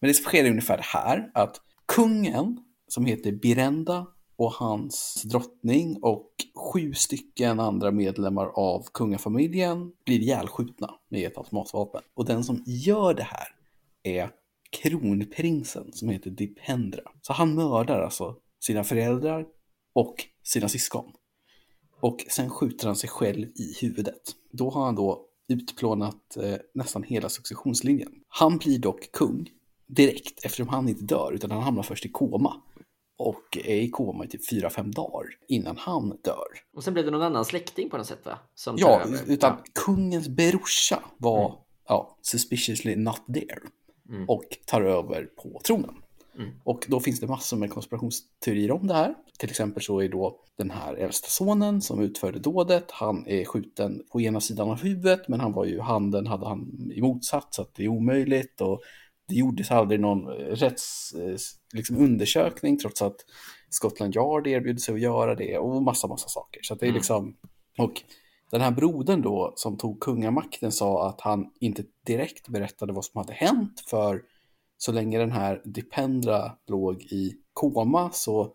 men 0.00 0.08
det 0.08 0.14
som 0.14 0.24
sker 0.24 0.44
är 0.44 0.50
ungefär 0.50 0.76
det 0.76 0.82
här 0.82 1.30
att 1.34 1.60
kungen 1.86 2.58
som 2.88 3.06
heter 3.06 3.32
Birenda 3.32 4.06
och 4.36 4.52
hans 4.52 5.22
drottning 5.22 5.98
och 6.02 6.30
sju 6.56 6.94
stycken 6.94 7.60
andra 7.60 7.90
medlemmar 7.90 8.46
av 8.46 8.86
kungafamiljen 8.94 9.92
blir 10.04 10.20
ihjälskjutna 10.20 10.90
med 11.08 11.26
ett 11.26 11.38
automatvapen. 11.38 12.02
Och 12.14 12.26
den 12.26 12.44
som 12.44 12.62
gör 12.66 13.14
det 13.14 13.22
här 13.22 13.48
är 14.02 14.30
kronprinsen 14.82 15.92
som 15.92 16.08
heter 16.08 16.30
Dipendra. 16.30 17.02
Så 17.22 17.32
han 17.32 17.54
mördar 17.54 18.00
alltså 18.00 18.36
sina 18.60 18.84
föräldrar 18.84 19.46
och 19.92 20.14
sina 20.42 20.68
syskon. 20.68 21.12
Och 22.00 22.24
sen 22.28 22.50
skjuter 22.50 22.86
han 22.86 22.96
sig 22.96 23.10
själv 23.10 23.48
i 23.54 23.76
huvudet. 23.80 24.22
Då 24.52 24.70
har 24.70 24.84
han 24.84 24.94
då 24.94 25.26
utplånat 25.48 26.36
eh, 26.36 26.54
nästan 26.74 27.02
hela 27.02 27.28
successionslinjen. 27.28 28.12
Han 28.28 28.58
blir 28.58 28.78
dock 28.78 29.12
kung 29.12 29.50
direkt 29.86 30.44
eftersom 30.44 30.68
han 30.68 30.88
inte 30.88 31.04
dör 31.04 31.32
utan 31.34 31.50
han 31.50 31.62
hamnar 31.62 31.82
först 31.82 32.06
i 32.06 32.08
koma. 32.08 32.62
Och 33.18 33.58
är 33.64 33.76
i 33.76 33.90
koma 33.90 34.24
i 34.24 34.28
typ 34.28 34.50
4-5 34.52 34.92
dagar 34.92 35.26
innan 35.48 35.76
han 35.76 36.08
dör. 36.08 36.46
Och 36.76 36.84
sen 36.84 36.92
blev 36.92 37.04
det 37.04 37.10
någon 37.10 37.22
annan 37.22 37.44
släkting 37.44 37.90
på 37.90 37.96
något 37.96 38.06
sätt 38.06 38.26
va? 38.26 38.38
Som 38.54 38.76
Ja, 38.78 39.02
utan 39.26 39.56
Ja. 39.56 39.64
kungens 39.84 40.28
brorsa 40.28 41.02
var 41.16 41.58
ja, 41.88 42.18
suspiciously 42.22 42.96
not 42.96 43.22
there. 43.34 43.60
Mm. 44.08 44.28
Och 44.28 44.44
tar 44.66 44.82
över 44.82 45.24
på 45.24 45.60
tronen. 45.64 45.94
Mm. 46.38 46.50
Och 46.64 46.86
då 46.88 47.00
finns 47.00 47.20
det 47.20 47.26
massor 47.26 47.56
med 47.56 47.70
konspirationsteorier 47.70 48.70
om 48.70 48.86
det 48.86 48.94
här. 48.94 49.14
Till 49.38 49.50
exempel 49.50 49.82
så 49.82 50.00
är 50.00 50.08
då 50.08 50.40
den 50.58 50.70
här 50.70 50.94
äldsta 50.94 51.28
sonen 51.28 51.82
som 51.82 52.00
utförde 52.00 52.38
dådet, 52.38 52.90
han 52.90 53.26
är 53.26 53.44
skjuten 53.44 54.02
på 54.12 54.20
ena 54.20 54.40
sidan 54.40 54.70
av 54.70 54.82
huvudet, 54.82 55.28
men 55.28 55.40
han 55.40 55.52
var 55.52 55.64
ju, 55.64 55.80
handen 55.80 56.26
hade 56.26 56.46
han 56.46 56.90
i 56.94 57.00
motsatt, 57.00 57.54
så 57.54 57.62
att 57.62 57.74
det 57.74 57.84
är 57.84 57.88
omöjligt. 57.88 58.60
Och 58.60 58.80
det 59.28 59.34
gjordes 59.34 59.70
aldrig 59.70 60.00
någon 60.00 60.28
eh, 60.28 60.46
rätts, 60.46 61.12
eh, 61.14 61.36
liksom 61.74 61.96
undersökning, 61.96 62.78
trots 62.78 63.02
att 63.02 63.16
Scotland 63.70 64.16
Yard 64.16 64.46
erbjöd 64.46 64.80
sig 64.80 64.94
att 64.94 65.00
göra 65.00 65.34
det 65.34 65.58
och 65.58 65.82
massa, 65.82 66.08
massa 66.08 66.28
saker. 66.28 66.60
Så 66.62 66.74
det 66.74 66.84
är 66.84 66.88
Mm. 66.88 66.96
liksom, 66.96 67.36
och 67.78 68.02
den 68.50 68.60
här 68.60 68.70
brodern 68.70 69.22
då 69.22 69.52
som 69.56 69.76
tog 69.78 70.00
kungamakten 70.00 70.72
sa 70.72 71.08
att 71.08 71.20
han 71.20 71.50
inte 71.60 71.84
direkt 72.06 72.48
berättade 72.48 72.92
vad 72.92 73.04
som 73.04 73.18
hade 73.18 73.32
hänt 73.32 73.84
för 73.90 74.22
så 74.82 74.92
länge 74.92 75.18
den 75.18 75.32
här 75.32 75.62
Dipendra 75.64 76.52
låg 76.66 77.02
i 77.02 77.36
koma 77.52 78.10
så 78.12 78.54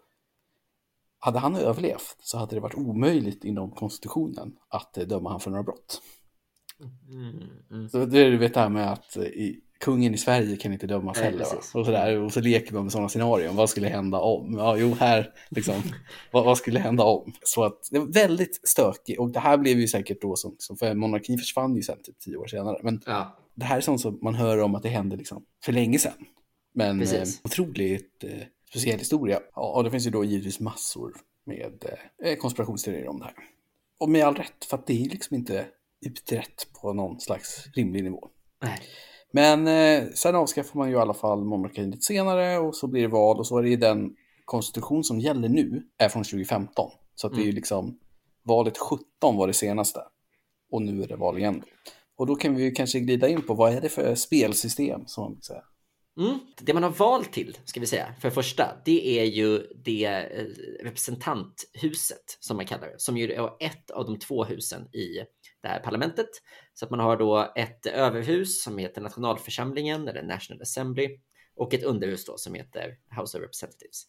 hade 1.20 1.40
han 1.40 1.56
överlevt 1.56 2.18
så 2.20 2.38
hade 2.38 2.56
det 2.56 2.60
varit 2.60 2.76
omöjligt 2.76 3.44
inom 3.44 3.72
konstitutionen 3.72 4.58
att 4.70 4.98
eh, 4.98 5.08
döma 5.08 5.30
han 5.30 5.40
för 5.40 5.52
några 5.52 5.64
brott. 5.64 6.02
Mm, 7.10 7.50
mm. 7.72 7.90
Så 7.90 8.06
det 8.06 8.20
är 8.20 8.32
du 8.32 8.38
vet 8.38 8.54
det 8.54 8.60
här 8.60 8.70
med 8.70 8.92
att 8.92 9.18
eh, 9.18 9.24
i, 9.24 9.62
kungen 9.80 10.14
i 10.14 10.18
Sverige 10.18 10.58
kan 10.58 10.74
inte 10.74 10.88
dömas 10.88 11.18
Nej, 11.18 11.26
heller. 11.26 11.46
Och, 11.58 11.86
sådär, 11.86 12.18
och 12.18 12.34
så 12.34 12.42
leker 12.42 12.74
man 12.74 12.84
med 12.84 12.92
sådana 12.92 13.10
scenarion. 13.10 13.56
Vad 13.56 13.70
skulle 13.70 13.88
hända 13.88 14.20
om? 14.20 14.54
Ja, 14.58 14.78
jo, 14.78 14.96
här 15.00 15.34
liksom. 15.50 15.76
vad, 16.32 16.46
vad 16.46 16.58
skulle 16.58 16.80
hända 16.80 17.04
om? 17.04 17.34
Så 17.44 17.64
att 17.64 17.88
det 17.92 18.00
var 18.00 18.08
väldigt 18.08 18.60
stökigt. 18.68 19.20
Och 19.20 19.32
det 19.32 19.40
här 19.40 19.58
blev 19.58 19.80
ju 19.80 19.88
säkert 19.88 20.22
då 20.22 20.36
som, 20.36 20.56
som 20.60 20.78
för 20.78 20.94
monarkin 20.94 21.38
försvann 21.38 21.76
ju 21.76 21.82
sen 21.82 21.98
typ 22.04 22.20
tio 22.20 22.38
år 22.38 22.48
senare. 22.48 22.80
Men 22.84 23.02
Ja, 23.06 23.38
det 23.56 23.66
här 23.66 23.78
är 23.78 23.82
sånt 23.82 24.02
som 24.02 24.20
man 24.22 24.36
hör 24.36 24.62
om 24.62 24.76
att 24.76 24.84
det 24.84 24.90
hände 24.90 25.16
liksom 25.16 25.46
för 25.64 25.72
länge 25.72 26.00
sedan. 26.00 26.26
Men 26.74 27.02
eh, 27.02 27.24
otroligt 27.44 28.24
eh, 28.24 28.30
speciell 28.70 29.00
historia. 29.00 29.40
Ja, 29.56 29.74
och 29.76 29.84
det 29.84 29.92
finns 29.92 30.08
ju 30.08 30.12
då 30.12 30.24
givetvis 30.24 30.60
massor 30.60 31.14
med 31.46 31.86
eh, 32.24 32.36
konspirationsteorier 32.36 33.08
om 33.08 33.20
det 33.20 33.26
här. 33.26 33.34
Och 34.00 34.10
med 34.10 34.26
all 34.26 34.36
rätt, 34.36 34.66
för 34.66 34.78
att 34.78 34.88
det 34.88 35.06
är 35.06 35.10
liksom 35.10 35.36
inte 35.36 35.66
utrett 36.06 36.68
på 36.82 36.94
någon 36.94 37.20
slags 37.20 37.68
rimlig 37.74 38.04
nivå. 38.04 38.30
nej. 38.62 38.80
Men 39.36 39.68
eh, 39.68 40.10
sen 40.14 40.36
avskaffar 40.36 40.80
man 40.80 40.90
ju 40.90 40.96
i 40.96 41.00
alla 41.00 41.14
fall 41.14 41.44
monarkin 41.46 41.92
lite 41.92 42.02
senare 42.02 42.58
och 42.58 42.76
så 42.76 42.88
blir 42.88 43.02
det 43.02 43.08
val 43.08 43.40
och 43.40 43.48
så 43.48 43.58
är 43.58 43.64
det 43.64 43.70
ju 43.70 43.76
den 43.76 44.16
konstitution 44.46 45.04
som 45.04 45.20
gäller 45.20 45.50
nu 45.50 45.84
är 45.98 46.10
från 46.10 46.24
2015. 46.24 46.92
Så 47.16 47.28
att 47.28 47.34
det 47.34 47.40
är 47.40 47.44
ju 47.44 47.50
Mm. 47.50 47.56
liksom 47.56 48.00
valet 48.44 48.78
17 48.78 49.38
var 49.38 49.48
det 49.48 49.54
senaste 49.54 50.00
och 50.72 50.82
nu 50.82 51.04
är 51.04 51.08
det 51.08 51.16
val 51.16 51.38
igen. 51.38 51.64
Och 52.18 52.28
då 52.28 52.36
kan 52.36 52.56
vi 52.56 52.64
ju 52.64 52.72
kanske 52.72 53.00
glida 53.00 53.28
in 53.28 53.42
på 53.42 53.54
vad 53.54 53.74
är 53.74 53.82
det 53.82 53.90
för 53.90 54.16
spelsystem 54.16 55.02
som 55.06 55.24
man 55.24 55.34
vill 55.34 55.44
säga. 55.44 55.64
Mm. 56.18 56.40
Det 56.62 56.74
man 56.74 56.84
har 56.84 56.90
valt 56.90 57.34
till, 57.34 57.58
ska 57.66 57.80
vi 57.80 57.86
säga, 57.86 58.14
för 58.20 58.30
det 58.30 58.36
första, 58.36 58.78
det 58.86 59.20
är 59.20 59.24
ju 59.24 59.60
det 59.76 60.06
eh, 60.06 60.46
representanthuset 60.84 62.38
som 62.40 62.58
man 62.58 62.66
kallar 62.66 62.88
det, 62.88 63.00
som 63.00 63.18
ju 63.18 63.32
är 63.32 63.52
ett 63.60 63.92
av 63.92 64.06
de 64.06 64.20
två 64.20 64.44
husen 64.44 64.96
i 64.96 65.26
det 65.62 65.68
här 65.68 65.80
parlamentet. 65.80 66.30
Så 66.74 66.86
att 66.86 66.92
man 66.92 67.00
har 67.00 67.18
då 67.18 67.54
ett 67.56 67.86
överhus 67.86 68.64
som 68.64 68.78
heter 68.78 69.02
nationalförsamlingen 69.02 70.08
eller 70.08 70.24
National 70.24 70.62
Assembly 70.62 71.20
och 71.56 71.74
ett 71.74 71.84
underhus 71.84 72.26
då 72.26 72.38
som 72.38 72.54
heter 72.54 72.98
House 73.20 73.38
of 73.38 73.44
Representatives. 73.44 74.08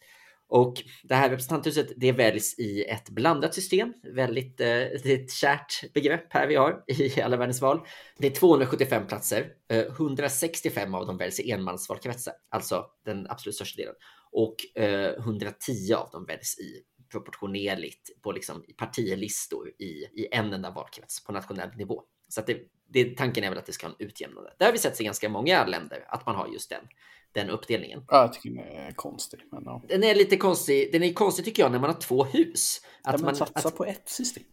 Och 0.49 0.83
det 1.03 1.15
här 1.15 1.31
representanthuset 1.31 1.93
det 1.97 2.13
väljs 2.13 2.59
i 2.59 2.85
ett 2.85 3.11
blandat 3.11 3.55
system. 3.55 3.93
Väldigt 4.15 4.61
eh, 4.61 4.67
det 4.67 5.07
är 5.07 5.25
ett 5.25 5.33
kärt 5.33 5.93
begrepp 5.95 6.33
här 6.33 6.47
vi 6.47 6.55
har 6.55 6.85
i 6.87 7.21
alla 7.21 7.37
världens 7.37 7.61
val. 7.61 7.81
Det 8.19 8.27
är 8.27 8.31
275 8.31 9.07
platser. 9.07 9.47
Eh, 9.69 9.87
165 9.87 10.95
av 10.95 11.07
dem 11.07 11.17
väljs 11.17 11.41
i 11.41 11.51
enmansvalkretsar, 11.51 12.35
alltså 12.49 12.87
den 13.05 13.27
absolut 13.31 13.55
största 13.55 13.77
delen. 13.77 13.95
Och 14.33 14.83
eh, 14.83 15.15
110 15.19 15.95
av 15.95 16.11
dem 16.11 16.25
väljs 16.27 16.59
i 16.59 16.83
proportionerligt 17.11 18.23
på 18.23 18.33
liksom 18.33 18.65
partilistor 18.77 19.69
i, 19.79 19.85
i 20.23 20.29
en 20.33 20.53
enda 20.53 20.71
valkrets 20.71 21.25
på 21.25 21.33
nationell 21.33 21.77
nivå. 21.77 22.03
Så 22.29 22.41
att 22.41 22.47
det, 22.47 22.61
det, 22.89 23.17
tanken 23.17 23.45
är 23.45 23.49
väl 23.49 23.59
att 23.59 23.67
det 23.67 23.73
ska 23.73 23.87
ha 23.87 23.95
en 23.99 24.07
utjämnande. 24.07 24.53
Det 24.59 24.65
har 24.65 24.73
vi 24.73 24.79
sett 24.79 25.01
i 25.01 25.05
ganska 25.05 25.29
många 25.29 25.67
länder 25.67 26.05
att 26.09 26.27
man 26.27 26.37
har 26.37 26.49
just 26.49 26.71
den 26.71 26.89
den 27.37 27.51
uppdelningen. 27.51 28.05
Ja, 28.09 28.21
jag 28.21 28.33
tycker 28.33 28.51
den 28.51 28.59
är 28.59 28.93
konstig. 28.93 29.41
Men 29.51 29.63
ja. 29.65 29.83
Den 29.89 30.05
är 30.05 30.15
lite 30.15 30.37
konstig. 30.37 30.93
Den 30.93 31.03
är 31.03 31.13
konstig 31.13 31.45
tycker 31.45 31.63
jag 31.63 31.73
när 31.73 31.79
man 31.79 31.91
har 31.91 32.01
två 32.01 32.25
hus. 32.25 32.81
Att 33.03 33.21
ja, 33.21 33.25
man 33.25 33.37
satsar 33.37 33.69
att, 33.69 33.77
på 33.77 33.85
ett 33.85 34.09
system. 34.09 34.45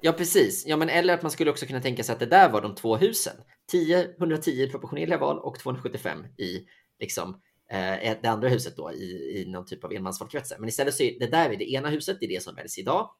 Ja, 0.00 0.12
precis. 0.12 0.66
Ja, 0.66 0.76
men 0.76 0.88
eller 0.88 1.14
att 1.14 1.22
man 1.22 1.30
skulle 1.30 1.50
också 1.50 1.66
kunna 1.66 1.80
tänka 1.80 2.02
sig 2.02 2.12
att 2.12 2.18
det 2.18 2.26
där 2.26 2.50
var 2.50 2.62
de 2.62 2.74
två 2.74 2.96
husen. 2.96 3.36
10, 3.70 4.14
110 4.18 4.68
proportionerliga 4.70 5.18
val 5.18 5.38
och 5.38 5.58
275 5.58 6.24
i 6.38 6.66
liksom 7.00 7.40
eh, 7.70 8.16
det 8.22 8.26
andra 8.26 8.48
huset 8.48 8.76
då 8.76 8.92
i, 8.92 9.40
i 9.40 9.44
någon 9.48 9.66
typ 9.66 9.84
av 9.84 9.92
enmansvalkretsar. 9.92 10.58
Men 10.58 10.68
istället 10.68 10.94
så 10.94 11.02
är 11.02 11.18
det 11.18 11.26
där 11.26 11.50
är 11.50 11.56
det 11.56 11.72
ena 11.72 11.88
huset, 11.88 12.16
det 12.20 12.26
är 12.26 12.28
det 12.28 12.42
som 12.42 12.54
väljs 12.54 12.78
idag. 12.78 13.10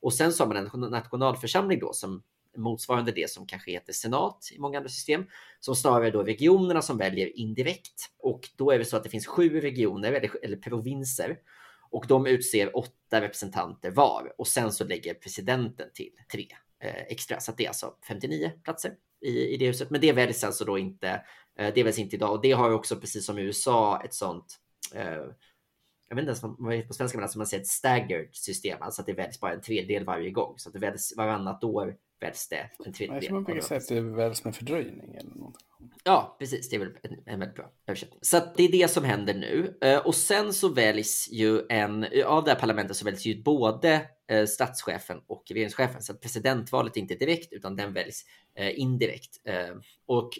Och 0.00 0.12
sen 0.12 0.32
så 0.32 0.44
har 0.44 0.48
man 0.54 0.84
en 0.84 0.90
nationalförsamling 0.90 1.78
då 1.78 1.92
som 1.92 2.22
motsvarande 2.56 3.12
det 3.12 3.30
som 3.30 3.46
kanske 3.46 3.70
heter 3.70 3.92
senat 3.92 4.48
i 4.52 4.58
många 4.58 4.78
andra 4.78 4.88
system, 4.88 5.24
som 5.60 5.76
snarare 5.76 6.10
då 6.10 6.22
regionerna 6.22 6.82
som 6.82 6.98
väljer 6.98 7.38
indirekt. 7.38 8.10
Och 8.18 8.48
då 8.56 8.70
är 8.70 8.78
det 8.78 8.84
så 8.84 8.96
att 8.96 9.04
det 9.04 9.10
finns 9.10 9.26
sju 9.26 9.60
regioner 9.60 10.12
eller, 10.12 10.44
eller 10.44 10.56
provinser 10.56 11.38
och 11.90 12.04
de 12.08 12.26
utser 12.26 12.76
åtta 12.76 13.20
representanter 13.20 13.90
var 13.90 14.32
och 14.38 14.48
sen 14.48 14.72
så 14.72 14.84
lägger 14.84 15.14
presidenten 15.14 15.88
till 15.94 16.10
tre 16.32 16.46
eh, 16.82 17.02
extra. 17.08 17.40
Så 17.40 17.52
det 17.56 17.64
är 17.64 17.68
alltså 17.68 17.94
59 18.08 18.52
platser 18.64 18.94
i, 19.20 19.54
i 19.54 19.56
det 19.56 19.66
huset. 19.66 19.90
Men 19.90 20.00
det 20.00 20.12
väljs 20.12 20.44
alltså 20.44 20.64
då 20.64 20.78
inte. 20.78 21.24
Eh, 21.58 21.74
det 21.74 21.82
väljs 21.82 21.98
inte 21.98 22.16
idag 22.16 22.32
och 22.32 22.40
det 22.42 22.52
har 22.52 22.70
också 22.70 22.96
precis 22.96 23.26
som 23.26 23.38
i 23.38 23.42
USA 23.42 24.02
ett 24.04 24.14
sånt 24.14 24.60
eh, 24.94 25.24
jag 26.10 26.16
vet 26.16 26.22
inte 26.22 26.30
ens 26.30 26.42
vad 26.42 26.70
det 26.70 26.76
heter 26.76 26.88
på 26.88 26.94
svenska, 26.94 27.18
men 27.18 27.22
alltså 27.22 27.38
man 27.38 27.46
säger 27.46 27.60
ett 27.60 27.68
staggered 27.68 28.34
system, 28.34 28.82
alltså 28.82 29.02
att 29.02 29.06
det 29.06 29.12
väljs 29.12 29.40
bara 29.40 29.52
en 29.52 29.60
tredjedel 29.60 30.04
varje 30.04 30.30
gång. 30.30 30.54
Så 30.58 30.68
att 30.68 30.72
det 30.72 30.78
väljs 30.78 31.14
varannat 31.16 31.64
år 31.64 31.96
väljs 32.20 32.48
det 32.48 32.70
en 32.86 32.92
tredjedel. 32.92 33.24
Jag 33.24 33.44
brukar 33.44 33.60
säga 33.60 33.78
att 33.78 33.88
det 33.88 34.00
väljs 34.00 34.44
med 34.44 34.56
fördröjning 34.56 35.14
eller 35.14 35.34
något. 35.34 35.56
Ja, 36.04 36.36
precis. 36.38 36.68
Det 36.68 36.76
är 36.76 36.80
väl 36.80 36.96
en, 37.02 37.18
en 37.26 37.40
väldigt 37.40 37.56
bra 37.56 37.72
översättning. 37.86 38.18
Så 38.22 38.40
det 38.56 38.64
är 38.64 38.72
det 38.72 38.90
som 38.90 39.04
händer 39.04 39.34
nu. 39.34 39.78
Eh, 39.80 39.98
och 39.98 40.14
sen 40.14 40.52
så 40.52 40.68
väljs 40.68 41.28
ju 41.32 41.62
en, 41.68 42.06
av 42.26 42.44
det 42.44 42.50
här 42.50 42.60
parlamentet 42.60 42.96
så 42.96 43.04
väljs 43.04 43.26
ju 43.26 43.42
både 43.42 44.06
eh, 44.30 44.46
statschefen 44.46 45.20
och 45.26 45.42
regeringschefen. 45.50 46.02
Så 46.02 46.12
att 46.12 46.20
presidentvalet 46.20 46.96
är 46.96 47.00
inte 47.00 47.14
direkt 47.14 47.52
utan 47.52 47.76
den 47.76 47.92
väljs 47.92 48.24
eh, 48.54 48.80
indirekt. 48.80 49.36
Och 50.06 50.30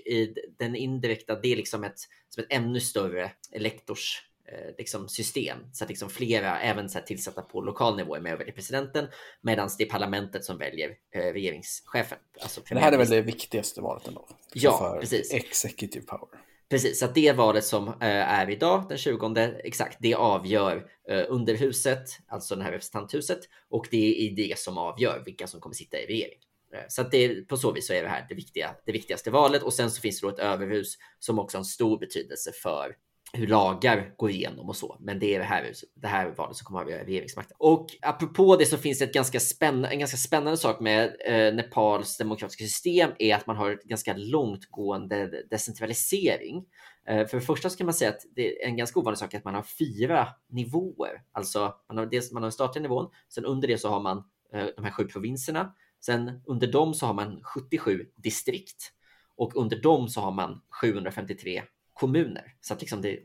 den 0.59 0.77
indirekta, 0.77 1.41
det 1.41 1.53
är 1.53 1.57
liksom 1.57 1.85
ett, 1.85 1.99
som 2.29 2.45
ett 2.45 2.53
ännu 2.53 2.81
större 2.81 3.31
elektors 3.53 4.30
Eh, 4.30 4.30
liksom 4.79 5.09
system 5.09 5.59
så 5.73 5.85
att 5.85 5.91
liksom 5.91 6.11
flera, 6.11 6.61
även 6.61 6.89
så 6.89 7.01
tillsatta 7.01 7.43
på 7.43 7.61
lokal 7.61 7.97
nivå, 7.97 8.15
är 8.15 8.21
med 8.21 8.35
och 8.35 8.41
väljer 8.41 8.55
presidenten 8.55 9.09
medan 9.41 9.71
det 9.79 9.85
är 9.85 9.89
parlamentet 9.89 10.45
som 10.45 10.59
väljer 10.59 10.91
eh, 11.15 11.33
regeringschefen. 11.33 12.19
Alltså 12.41 12.61
det 12.69 12.79
här 12.79 12.93
är 12.93 12.99
väl 12.99 13.09
det 13.09 13.21
viktigaste 13.21 13.81
valet 13.81 14.09
ändå? 14.09 14.29
Ja, 14.55 14.79
för 14.79 15.01
precis. 15.01 15.33
Executive 15.33 16.07
power. 16.07 16.29
Precis, 16.71 16.99
så 16.99 17.05
att 17.05 17.15
det 17.15 17.33
valet 17.33 17.65
som 17.65 17.89
eh, 17.89 17.95
är 18.01 18.51
idag, 18.51 18.85
den 18.89 18.99
20, 18.99 19.37
exakt, 19.65 19.97
det 20.01 20.15
avgör 20.15 20.87
eh, 21.09 21.25
underhuset, 21.29 22.09
alltså 22.29 22.57
det 22.57 22.63
här 22.63 22.73
representanthuset, 22.73 23.39
och 23.71 23.87
det 23.91 24.27
är 24.27 24.37
det 24.37 24.59
som 24.59 24.79
avgör 24.79 25.23
vilka 25.25 25.47
som 25.47 25.61
kommer 25.61 25.75
sitta 25.75 25.99
i 25.99 26.07
regering. 26.07 26.39
Eh, 26.75 26.85
så 26.89 27.03
att 27.03 27.11
det, 27.11 27.49
på 27.49 27.57
så 27.57 27.73
vis 27.73 27.87
så 27.87 27.93
är 27.93 28.03
det 28.03 28.09
här 28.09 28.27
det, 28.29 28.35
viktiga, 28.35 28.77
det 28.87 28.93
viktigaste 28.93 29.31
valet 29.31 29.63
och 29.63 29.75
sen 29.75 29.91
så 29.91 30.01
finns 30.01 30.21
det 30.21 30.27
då 30.27 30.33
ett 30.33 30.39
överhus 30.39 30.95
som 31.19 31.39
också 31.39 31.57
har 31.57 31.61
en 31.61 31.65
stor 31.65 31.99
betydelse 31.99 32.53
för 32.63 32.97
hur 33.33 33.47
lagar 33.47 34.15
går 34.17 34.31
igenom 34.31 34.69
och 34.69 34.77
så. 34.77 34.97
Men 35.01 35.19
det 35.19 35.35
är 35.35 35.39
det 35.39 35.45
här, 35.45 35.73
det 35.95 36.09
här 36.09 36.35
valet 36.37 36.57
som 36.57 36.65
kommer 36.65 36.81
att 36.81 36.87
avgöra 36.87 37.05
regeringsmakten. 37.05 37.57
Och 37.61 37.87
apropå 38.03 38.57
det 38.57 38.67
så 38.67 38.79
finns 38.79 38.99
det 38.99 39.05
ett 39.05 39.15
ganska 39.15 39.41
spännande, 39.41 39.89
en 39.89 39.99
ganska 39.99 40.17
spännande 40.17 40.57
sak 40.57 40.81
med 40.81 41.17
eh, 41.27 41.55
Nepals 41.55 42.17
demokratiska 42.17 42.65
system 42.65 43.11
är 43.19 43.35
att 43.35 43.47
man 43.47 43.57
har 43.57 43.71
ett 43.71 43.85
ganska 43.85 44.15
långtgående 44.17 45.45
decentralisering. 45.51 46.65
Eh, 47.09 47.27
för 47.27 47.37
det 47.37 47.45
första 47.45 47.71
så 47.71 47.77
kan 47.77 47.87
man 47.87 47.95
säga 47.95 48.11
att 48.11 48.23
det 48.35 48.63
är 48.63 48.69
en 48.69 48.77
ganska 48.77 49.01
ovanlig 49.01 49.19
sak 49.19 49.35
att 49.35 49.45
man 49.45 49.55
har 49.55 49.63
fyra 49.63 50.29
nivåer. 50.49 51.23
Alltså 51.33 51.75
man 51.89 51.99
har 51.99 52.07
dels 52.07 52.33
man 52.33 52.43
har 52.43 52.47
den 52.47 52.53
statliga 52.53 52.83
nivån, 52.83 53.11
sen 53.29 53.45
under 53.45 53.69
det 53.69 53.79
så 53.79 53.89
har 53.89 54.01
man 54.01 54.19
eh, 54.55 54.67
de 54.77 54.85
här 54.85 54.93
sju 54.93 55.05
provinserna. 55.05 55.75
Sen 56.01 56.43
under 56.47 56.67
dem 56.67 56.95
så 56.95 57.07
har 57.07 57.15
man 57.15 57.41
77 57.43 58.07
distrikt 58.17 58.93
och 59.37 59.57
under 59.57 59.83
dem 59.83 60.09
så 60.09 60.21
har 60.21 60.33
man 60.33 60.61
753 60.81 61.63
kommuner. 62.01 62.55
Så 62.61 62.75
att 62.75 62.81
liksom 62.81 63.03
det 63.03 63.19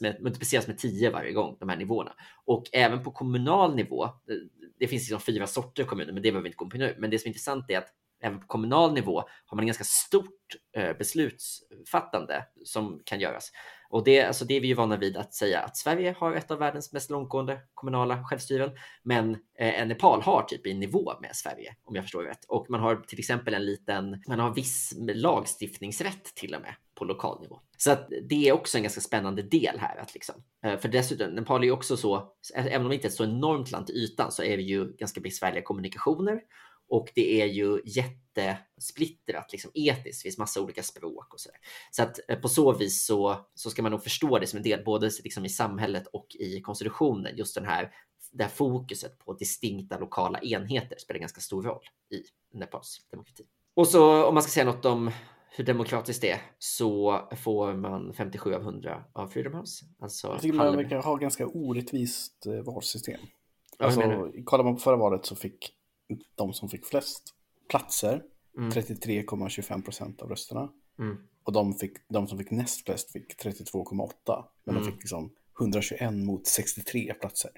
med, 0.00 0.22
multipliceras 0.22 0.66
med 0.66 0.78
10 0.78 1.10
varje 1.10 1.32
gång, 1.32 1.56
de 1.60 1.68
här 1.68 1.76
nivåerna. 1.76 2.12
Och 2.44 2.64
även 2.72 3.02
på 3.02 3.10
kommunal 3.10 3.74
nivå, 3.74 4.08
det, 4.26 4.34
det 4.78 4.88
finns 4.88 5.02
liksom 5.02 5.20
fyra 5.20 5.46
sorter 5.46 5.84
kommuner, 5.84 6.12
men 6.12 6.22
det 6.22 6.30
behöver 6.30 6.42
vi 6.42 6.48
inte 6.48 6.56
gå 6.56 6.70
på 6.70 6.76
nu. 6.76 6.96
Men 6.98 7.10
det 7.10 7.18
som 7.18 7.26
är 7.26 7.30
intressant 7.30 7.70
är 7.70 7.78
att 7.78 7.88
även 8.24 8.40
på 8.40 8.46
kommunal 8.46 8.92
nivå 8.92 9.24
har 9.46 9.56
man 9.56 9.64
ett 9.64 9.66
ganska 9.66 9.84
stort 9.84 10.30
eh, 10.76 10.96
beslutsfattande 10.96 12.44
som 12.64 13.00
kan 13.04 13.20
göras. 13.20 13.50
Och 13.88 14.04
det, 14.04 14.22
alltså 14.22 14.44
det 14.44 14.54
är 14.54 14.60
vi 14.60 14.68
ju 14.68 14.74
vana 14.74 14.96
vid 14.96 15.16
att 15.16 15.34
säga 15.34 15.60
att 15.60 15.76
Sverige 15.76 16.14
har 16.18 16.34
ett 16.34 16.50
av 16.50 16.58
världens 16.58 16.92
mest 16.92 17.10
långtgående 17.10 17.60
kommunala 17.74 18.24
självstyren, 18.24 18.70
men 19.02 19.36
eh, 19.58 19.86
Nepal 19.86 20.22
har 20.22 20.42
typ 20.42 20.66
i 20.66 20.74
nivå 20.74 21.12
med 21.20 21.36
Sverige 21.36 21.76
om 21.84 21.94
jag 21.94 22.04
förstår 22.04 22.22
rätt. 22.22 22.44
Och 22.48 22.66
man 22.70 22.80
har 22.80 22.96
till 22.96 23.18
exempel 23.18 23.54
en 23.54 23.64
liten, 23.64 24.22
man 24.28 24.40
har 24.40 24.54
viss 24.54 24.94
lagstiftningsrätt 24.98 26.24
till 26.24 26.54
och 26.54 26.60
med 26.60 26.74
på 26.94 27.04
lokal 27.04 27.40
nivå. 27.40 27.60
Så 27.76 27.90
att 27.90 28.08
det 28.28 28.48
är 28.48 28.52
också 28.52 28.78
en 28.78 28.82
ganska 28.82 29.00
spännande 29.00 29.42
del 29.42 29.78
här. 29.78 29.96
Att 29.96 30.14
liksom, 30.14 30.34
eh, 30.64 30.78
för 30.78 30.88
dessutom, 30.88 31.30
Nepal 31.30 31.62
är 31.62 31.66
ju 31.66 31.72
också 31.72 31.96
så, 31.96 32.32
även 32.54 32.82
om 32.82 32.88
det 32.88 32.94
inte 32.94 33.06
är 33.06 33.10
ett 33.10 33.16
så 33.16 33.24
enormt 33.24 33.70
land 33.70 33.86
till 33.86 33.96
ytan 33.96 34.32
så 34.32 34.42
är 34.42 34.56
det 34.56 34.62
ju 34.62 34.92
ganska 34.96 35.20
besvärliga 35.20 35.62
kommunikationer 35.62 36.40
och 36.94 37.12
det 37.14 37.42
är 37.42 37.46
ju 37.46 37.80
jättesplittrat 37.84 39.52
liksom 39.52 39.70
etiskt. 39.74 40.20
Det 40.20 40.22
finns 40.22 40.38
massa 40.38 40.60
olika 40.60 40.82
språk 40.82 41.34
och 41.34 41.40
så 41.40 41.48
där. 41.48 41.58
Så 41.90 42.02
att 42.02 42.20
eh, 42.28 42.38
på 42.38 42.48
så 42.48 42.72
vis 42.72 43.04
så, 43.04 43.36
så 43.54 43.70
ska 43.70 43.82
man 43.82 43.92
nog 43.92 44.02
förstå 44.02 44.38
det 44.38 44.46
som 44.46 44.56
en 44.56 44.62
del, 44.62 44.84
både 44.84 45.10
liksom 45.24 45.44
i 45.44 45.48
samhället 45.48 46.06
och 46.06 46.26
i 46.38 46.60
konstitutionen. 46.60 47.36
Just 47.36 47.54
den 47.54 47.64
här, 47.64 47.92
det 48.32 48.44
här 48.44 48.50
fokuset 48.50 49.18
på 49.18 49.32
distinkta 49.32 49.98
lokala 49.98 50.40
enheter 50.40 50.96
spelar 50.98 51.20
ganska 51.20 51.40
stor 51.40 51.62
roll 51.62 51.82
i 52.10 52.22
Nepals 52.58 53.06
demokrati. 53.10 53.44
Och 53.74 53.88
så 53.88 54.24
om 54.24 54.34
man 54.34 54.42
ska 54.42 54.50
säga 54.50 54.66
något 54.66 54.84
om 54.84 55.10
hur 55.50 55.64
demokratiskt 55.64 56.22
det 56.22 56.30
är 56.30 56.40
så 56.58 57.20
får 57.36 57.74
man 57.74 58.14
57 58.14 58.54
av 58.54 58.62
100 58.62 59.04
av 59.12 59.28
Freedom 59.28 59.54
House. 59.54 59.84
Alltså 59.98 60.28
jag 60.28 60.40
tycker 60.40 60.56
man 60.56 60.76
verkar 60.76 61.02
ha 61.02 61.16
ganska 61.16 61.46
orättvist 61.46 62.46
eh, 62.46 62.52
valsystem. 62.52 63.20
Alltså, 63.78 64.00
kollar 64.44 64.64
man 64.64 64.74
på 64.74 64.80
förra 64.80 64.96
valet 64.96 65.26
så 65.26 65.36
fick 65.36 65.73
de 66.34 66.52
som 66.52 66.68
fick 66.68 66.86
flest 66.86 67.34
platser, 67.68 68.22
mm. 68.56 68.70
33,25 68.70 69.82
procent 69.82 70.22
av 70.22 70.28
rösterna. 70.28 70.72
Mm. 70.98 71.16
Och 71.44 71.52
de, 71.52 71.74
fick, 71.74 71.92
de 72.08 72.26
som 72.26 72.38
fick 72.38 72.50
näst 72.50 72.84
flest 72.84 73.12
fick 73.12 73.44
32,8. 73.44 74.44
Men 74.64 74.74
mm. 74.74 74.84
de 74.84 74.92
fick 74.92 75.00
liksom 75.00 75.34
121 75.60 76.12
mot 76.12 76.46
63 76.46 77.14
platser. 77.14 77.50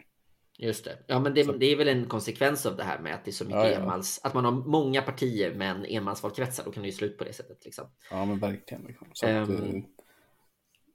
Just 0.59 0.85
det. 0.85 0.99
Ja, 1.07 1.21
men 1.21 1.35
det, 1.35 1.59
det, 1.59 1.67
är 1.67 1.77
väl 1.77 1.89
en 1.89 2.07
konsekvens 2.07 2.67
av 2.67 2.77
det 2.77 2.85
här 2.85 2.99
med 2.99 3.15
att 3.15 3.25
det 3.25 3.31
är 3.31 3.33
så 3.33 3.45
mycket 3.45 3.59
ja, 3.59 3.71
ja. 3.71 3.81
enmans, 3.81 4.21
att 4.23 4.35
man 4.35 4.45
har 4.45 4.53
många 4.53 5.03
partier 5.03 5.55
men 5.55 5.85
enmansvalkretsar. 5.85 6.65
Då 6.65 6.73
kan 6.73 6.83
det 6.83 6.89
ju 6.89 6.93
slut 6.93 7.19
på 7.19 7.25
det 7.25 7.33
sättet. 7.33 7.65
Liksom. 7.65 7.85
Ja, 8.11 8.25
men 8.25 8.39
verkligen. 8.39 8.85
Liksom. 8.85 9.09
Så 9.13 9.27
um, 9.27 9.43
att, 9.43 9.49
ehm. 9.49 9.85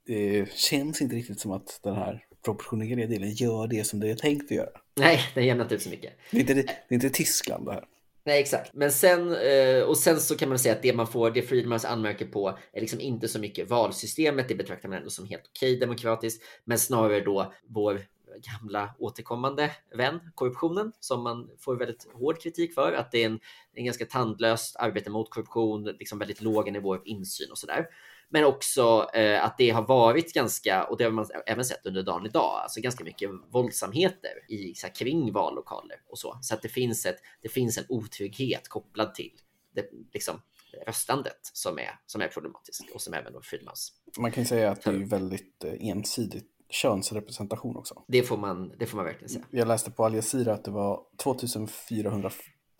det 0.06 0.52
känns 0.52 1.00
inte 1.00 1.16
riktigt 1.16 1.40
som 1.40 1.52
att 1.52 1.80
den 1.82 1.94
här 1.94 2.24
proportionerliga 2.44 3.06
delen 3.06 3.30
gör 3.30 3.66
det 3.66 3.84
som 3.84 4.00
det 4.00 4.10
är 4.10 4.14
tänkt 4.14 4.44
att 4.44 4.56
göra. 4.56 4.80
Nej, 4.94 5.20
den 5.34 5.46
jämnar 5.46 5.64
inte 5.64 5.74
ut 5.74 5.82
så 5.82 5.90
mycket. 5.90 6.12
Det 6.30 6.36
är 6.36 6.40
inte, 6.40 6.54
det 6.54 6.70
är 6.88 6.94
inte 6.94 7.10
Tyskland 7.10 7.66
det 7.66 7.72
här. 7.72 7.84
Nej, 8.24 8.40
exakt. 8.40 8.74
Men 8.74 8.92
sen, 8.92 9.34
eh, 9.34 9.82
och 9.82 9.98
sen 9.98 10.20
så 10.20 10.36
kan 10.36 10.48
man 10.48 10.58
säga 10.58 10.74
att 10.74 10.82
det 10.82 10.92
man 10.92 11.06
får, 11.06 11.30
det 11.30 11.42
Friedmans 11.42 11.84
anmärker 11.84 12.26
på 12.26 12.58
är 12.72 12.80
liksom 12.80 13.00
inte 13.00 13.28
så 13.28 13.38
mycket 13.38 13.70
valsystemet. 13.70 14.48
Det 14.48 14.54
betraktar 14.54 14.88
man 14.88 14.98
ändå 14.98 15.10
som 15.10 15.26
helt 15.26 15.42
okej 15.46 15.76
demokratiskt, 15.76 16.42
men 16.64 16.78
snarare 16.78 17.20
då 17.20 17.52
vår 17.68 18.02
gamla 18.40 18.94
återkommande 18.98 19.70
vän, 19.96 20.20
korruptionen, 20.34 20.92
som 21.00 21.22
man 21.22 21.50
får 21.58 21.76
väldigt 21.76 22.06
hård 22.12 22.42
kritik 22.42 22.74
för. 22.74 22.92
Att 22.92 23.12
det 23.12 23.22
är 23.22 23.26
en, 23.26 23.40
en 23.74 23.84
ganska 23.84 24.06
tandlöst 24.06 24.76
arbete 24.76 25.10
mot 25.10 25.30
korruption, 25.30 25.84
liksom 25.84 26.18
väldigt 26.18 26.42
låga 26.42 26.72
nivåer 26.72 26.98
av 26.98 27.06
insyn 27.06 27.50
och 27.50 27.58
sådär. 27.58 27.86
Men 28.32 28.44
också 28.44 29.10
eh, 29.14 29.44
att 29.44 29.58
det 29.58 29.70
har 29.70 29.82
varit 29.82 30.32
ganska, 30.32 30.84
och 30.84 30.96
det 30.96 31.04
har 31.04 31.10
man 31.10 31.26
även 31.46 31.64
sett 31.64 31.86
under 31.86 32.02
dagen 32.02 32.26
idag, 32.26 32.60
alltså 32.62 32.80
ganska 32.80 33.04
mycket 33.04 33.30
våldsamheter 33.50 34.30
i, 34.48 34.74
så 34.74 34.86
här, 34.86 34.94
kring 34.94 35.32
vallokaler 35.32 35.96
och 36.08 36.18
så. 36.18 36.38
Så 36.42 36.54
att 36.54 36.62
det 36.62 36.68
finns, 36.68 37.06
ett, 37.06 37.16
det 37.42 37.48
finns 37.48 37.78
en 37.78 37.84
otrygghet 37.88 38.68
kopplad 38.68 39.14
till 39.14 39.32
det, 39.74 39.84
liksom, 40.12 40.40
röstandet 40.86 41.40
som 41.42 41.78
är, 41.78 41.98
som 42.06 42.20
är 42.20 42.28
problematisk 42.28 42.82
och 42.94 43.00
som 43.00 43.14
även 43.14 43.32
då 43.32 43.40
Friedmans. 43.42 43.92
Man 44.18 44.32
kan 44.32 44.44
säga 44.44 44.70
att 44.70 44.82
det 44.82 44.90
är 44.90 45.08
väldigt 45.08 45.64
eh, 45.64 45.88
ensidigt 45.88 46.48
könsrepresentation 46.68 47.76
också. 47.76 48.04
Det 48.08 48.22
får 48.22 48.36
man, 48.36 48.72
det 48.78 48.86
får 48.86 48.96
man 48.96 49.04
verkligen 49.04 49.28
säga. 49.28 49.44
Jag 49.50 49.68
läste 49.68 49.90
på 49.90 50.04
Al 50.04 50.14
Jazeera 50.14 50.54
att 50.54 50.64
det 50.64 50.70
var 50.70 51.00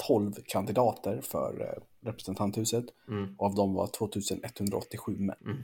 2412 0.06 0.34
kandidater 0.46 1.20
för 1.20 1.60
eh, 1.60 2.06
representanthuset 2.08 2.84
Mm. 3.08 3.34
och 3.38 3.46
av 3.46 3.54
dem 3.54 3.74
var 3.74 3.86
2187 3.86 5.16
män. 5.18 5.36
Mm. 5.44 5.56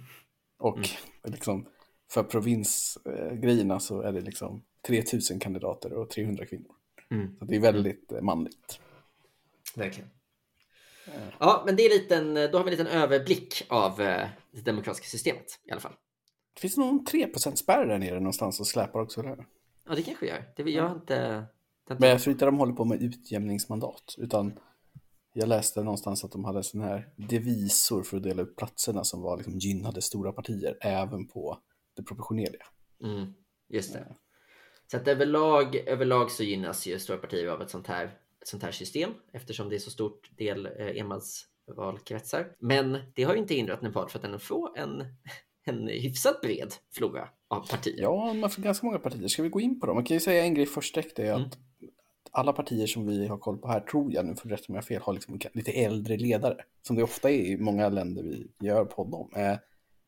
Och 0.58 0.76
Mm. 0.76 0.88
liksom, 1.24 1.66
för 2.10 2.22
provinsgrejerna 2.22 3.80
så 3.80 4.00
är 4.00 4.12
det 4.12 4.20
liksom 4.20 4.62
3000 4.86 5.38
kandidater 5.40 5.92
och 5.92 6.10
300 6.10 6.46
kvinnor. 6.46 6.74
Mm. 7.10 7.36
Så 7.38 7.44
det 7.44 7.56
är 7.56 7.60
väldigt 7.60 8.12
eh, 8.12 8.20
manligt. 8.20 8.80
Verkligen. 9.76 10.10
Ja, 11.38 11.62
men 11.66 11.76
det 11.76 11.82
är 11.82 11.88
liten, 11.90 12.34
då 12.34 12.58
har 12.58 12.64
vi 12.64 12.70
en 12.70 12.78
liten 12.78 12.86
överblick 12.86 13.66
av 13.68 14.00
eh, 14.00 14.28
det 14.52 14.60
demokratiska 14.60 15.06
systemet 15.06 15.60
i 15.64 15.70
alla 15.70 15.80
fall. 15.80 15.92
Det 16.54 16.60
finns 16.60 16.76
någon 16.76 17.06
3% 17.06 17.54
spärr 17.54 17.86
där 17.86 17.98
nere 17.98 18.14
någonstans 18.20 18.60
och 18.60 18.66
släpar 18.66 19.00
också 19.00 19.22
där. 19.22 19.46
Ja, 19.88 19.94
det 19.94 20.02
kanske 20.02 20.26
gör. 20.26 20.44
Det, 20.56 20.62
jag 20.62 20.88
har 20.88 20.94
inte... 20.94 21.44
Men 21.88 22.08
jag 22.08 22.20
tror 22.20 22.32
inte 22.32 22.44
de 22.44 22.58
håller 22.58 22.72
på 22.72 22.84
med 22.84 23.02
utjämningsmandat, 23.02 24.14
utan 24.18 24.58
jag 25.32 25.48
läste 25.48 25.82
någonstans 25.82 26.24
att 26.24 26.32
de 26.32 26.44
hade 26.44 26.62
sån 26.62 26.80
här 26.80 27.08
devisor 27.16 28.02
för 28.02 28.16
att 28.16 28.22
dela 28.22 28.42
upp 28.42 28.56
platserna 28.56 29.04
som 29.04 29.22
var 29.22 29.36
liksom 29.36 29.58
gynnade 29.58 30.02
stora 30.02 30.32
partier, 30.32 30.78
även 30.80 31.26
på 31.26 31.58
det 31.96 32.02
proportionerliga. 32.02 32.66
Mm, 33.04 33.34
just 33.68 33.92
det. 33.92 34.16
Så 34.90 34.96
att 34.96 35.08
överlag, 35.08 35.76
överlag 35.76 36.30
så 36.30 36.42
gynnas 36.42 36.86
ju 36.86 36.98
stora 36.98 37.18
partier 37.18 37.46
av 37.46 37.62
ett 37.62 37.70
sånt 37.70 37.86
här, 37.86 38.04
ett 38.40 38.48
sånt 38.48 38.62
här 38.62 38.72
system 38.72 39.10
eftersom 39.32 39.68
det 39.68 39.74
är 39.74 39.78
så 39.78 39.90
stort 39.90 40.30
del 40.36 40.66
eh, 40.66 41.00
enmansvalkretsar. 41.00 42.56
Men 42.58 42.98
det 43.14 43.22
har 43.22 43.34
ju 43.34 43.40
inte 43.40 43.54
hindrat 43.54 43.82
Nepal 43.82 44.08
för 44.08 44.18
att 44.18 44.22
den 44.22 44.40
får 44.40 44.78
en, 44.78 45.04
en 45.64 45.88
hyfsat 45.88 46.40
bred 46.40 46.74
flora 46.92 47.28
av 47.48 47.68
partier. 47.68 48.02
Ja, 48.02 48.32
man 48.32 48.50
får 48.50 48.62
ganska 48.62 48.86
många 48.86 48.98
partier. 48.98 49.28
Ska 49.28 49.42
vi 49.42 49.48
gå 49.48 49.60
in 49.60 49.80
på 49.80 49.86
dem? 49.86 49.94
Man 49.94 50.04
kan 50.04 50.14
ju 50.14 50.20
säga 50.20 50.44
en 50.44 50.54
grej 50.54 50.66
först 50.66 50.94
direkt, 50.94 51.18
är 51.18 51.32
att 51.32 51.38
Mm. 51.38 51.50
alla 52.30 52.52
partier 52.52 52.86
som 52.86 53.06
vi 53.06 53.26
har 53.26 53.38
koll 53.38 53.58
på 53.58 53.68
här, 53.68 53.80
tror 53.80 54.12
jag, 54.12 54.26
nu 54.26 54.34
får 54.36 54.48
du 54.48 54.54
rätta 54.54 54.64
om 54.68 54.74
jag 54.74 54.82
har 54.82 54.86
fel, 54.86 55.02
har 55.02 55.12
liksom 55.12 55.38
lite 55.52 55.72
äldre 55.72 56.16
ledare. 56.16 56.56
Som 56.82 56.96
det 56.96 57.02
ofta 57.02 57.30
är 57.30 57.34
i 57.34 57.56
många 57.56 57.88
länder 57.88 58.22
vi 58.22 58.66
gör 58.66 58.84
podd 58.84 59.14
om. 59.14 59.30
Är 59.34 59.60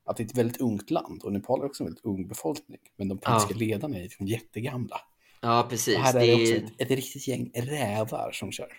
att 0.04 0.16
det 0.16 0.22
är 0.22 0.24
ett 0.24 0.38
väldigt 0.38 0.60
ungt 0.60 0.90
land 0.90 1.22
och 1.22 1.32
Nepal 1.32 1.60
är 1.60 1.64
också 1.64 1.82
en 1.82 1.86
väldigt 1.86 2.04
ung 2.04 2.28
befolkning. 2.28 2.78
Men 2.96 3.08
de 3.08 3.18
politiska 3.18 3.54
Ja. 3.54 3.58
ledarna 3.58 3.96
är 3.96 4.02
liksom 4.02 4.26
jättegamla. 4.26 4.96
Ja, 5.42 5.66
precis. 5.70 5.96
Och 5.96 6.02
här 6.02 6.16
är 6.16 6.26
Det 6.26 6.34
också 6.34 6.54
ett, 6.54 6.80
ett 6.80 6.90
riktigt 6.90 7.28
gäng 7.28 7.50
rävar 7.54 8.32
som 8.32 8.52
kör. 8.52 8.72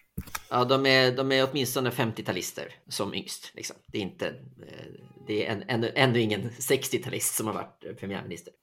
Ja, 0.50 0.66
de 0.66 0.86
är, 0.86 1.12
de 1.12 1.32
är 1.32 1.50
åtminstone 1.52 1.90
50-talister 1.90 2.66
som 2.88 3.14
yngst. 3.14 3.52
Liksom. 3.56 3.76
Det 3.88 3.98
är 3.98 4.02
inte, 4.02 4.28
eh, 4.28 4.86
det 5.28 5.46
är 5.48 5.52
en, 5.52 5.64
ännu, 5.68 5.92
ännu 5.96 6.20
ingen 6.20 6.50
60-talist 6.50 7.36
som 7.36 7.48
har 7.48 7.54
varit 7.54 7.86
eh, 7.86 7.94
premiärminister. 7.94 8.54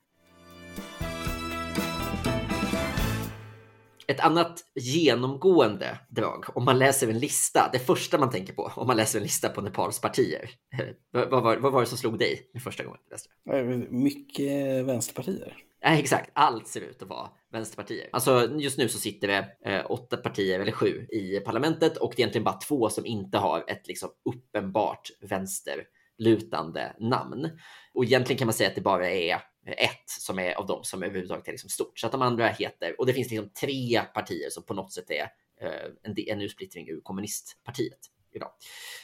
Ett 4.06 4.20
annat 4.20 4.64
genomgående 4.74 5.98
drag, 6.08 6.44
om 6.56 6.64
man 6.64 6.78
läser 6.78 7.08
en 7.08 7.18
lista, 7.18 7.70
det 7.72 7.78
första 7.78 8.18
man 8.18 8.30
tänker 8.30 8.52
på 8.52 8.72
om 8.76 8.86
man 8.86 8.96
läser 8.96 9.18
en 9.18 9.22
lista 9.22 9.48
på 9.48 9.60
Nepals 9.60 10.00
partier. 10.00 10.50
Vad, 11.12 11.42
var, 11.42 11.56
vad 11.56 11.72
var 11.72 11.80
det 11.80 11.86
som 11.86 11.98
slog 11.98 12.18
dig 12.18 12.50
den 12.52 12.62
första 12.62 12.84
gången 12.84 13.00
du 13.04 13.10
läste 13.10 13.28
det? 13.44 13.58
Eh, 13.58 13.64
Mycket 13.90 14.84
vänsterpartier. 14.86 15.56
Nej, 15.84 16.00
exakt. 16.00 16.30
Allt 16.32 16.68
ser 16.68 16.80
ut 16.80 17.02
att 17.02 17.08
vara 17.08 17.28
vänsterpartier. 17.52 18.08
Alltså 18.12 18.50
just 18.58 18.78
nu 18.78 18.88
så 18.88 18.98
sitter 18.98 19.28
det 19.28 19.56
eh, 19.64 19.90
åtta 19.90 20.16
partier, 20.16 20.60
eller 20.60 20.72
sju, 20.72 21.06
i 21.10 21.40
parlamentet 21.40 21.96
och 21.96 22.12
det 22.16 22.20
är 22.20 22.24
egentligen 22.24 22.44
bara 22.44 22.58
två 22.58 22.90
som 22.90 23.06
inte 23.06 23.38
har 23.38 23.64
ett 23.68 23.86
liksom 23.86 24.10
uppenbart 24.24 25.10
vänsterlutande 25.20 26.96
namn. 27.00 27.50
Och 27.94 28.04
egentligen 28.04 28.38
kan 28.38 28.46
man 28.46 28.54
säga 28.54 28.68
att 28.68 28.74
det 28.74 28.80
bara 28.80 29.10
är 29.10 29.34
ett 29.66 30.10
som 30.20 30.38
är 30.38 30.54
av 30.54 30.66
dem 30.66 30.80
som 30.84 31.02
överhuvudtaget 31.02 31.48
är 31.48 31.52
liksom 31.52 31.70
stort. 31.70 31.98
Så 31.98 32.06
att 32.06 32.12
de 32.12 32.22
andra 32.22 32.48
heter, 32.48 33.00
och 33.00 33.06
det 33.06 33.12
finns 33.12 33.30
liksom 33.30 33.50
tre 33.60 34.00
partier 34.14 34.50
som 34.50 34.62
på 34.62 34.74
något 34.74 34.92
sätt 34.92 35.10
är 35.10 35.28
eh, 35.60 35.90
en, 36.02 36.14
en 36.26 36.40
ursplittring 36.40 36.88
ur 36.88 37.00
kommunistpartiet 37.00 37.98
idag. 38.34 38.50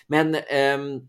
Men 0.07 0.35
ehm, 0.35 1.01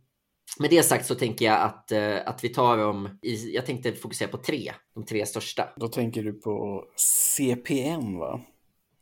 med 0.60 0.70
det 0.70 0.84
sagt 0.84 1.06
så 1.06 1.16
tänker 1.16 1.46
jag 1.46 1.62
att, 1.62 1.92
eh, 1.92 2.18
att 2.26 2.44
vi 2.44 2.50
tar 2.50 2.78
dem 2.78 3.20
i, 3.22 3.56
jag 3.56 3.66
tänkte 3.66 3.94
fokusera 3.94 4.30
på 4.30 4.38
tre, 4.38 4.74
de 4.94 5.06
tre 5.06 5.26
största. 5.26 5.70
Då 5.76 5.88
tänker 5.88 6.24
du 6.24 6.34
på 6.34 6.84
CPN 6.96 8.18
va? 8.18 8.42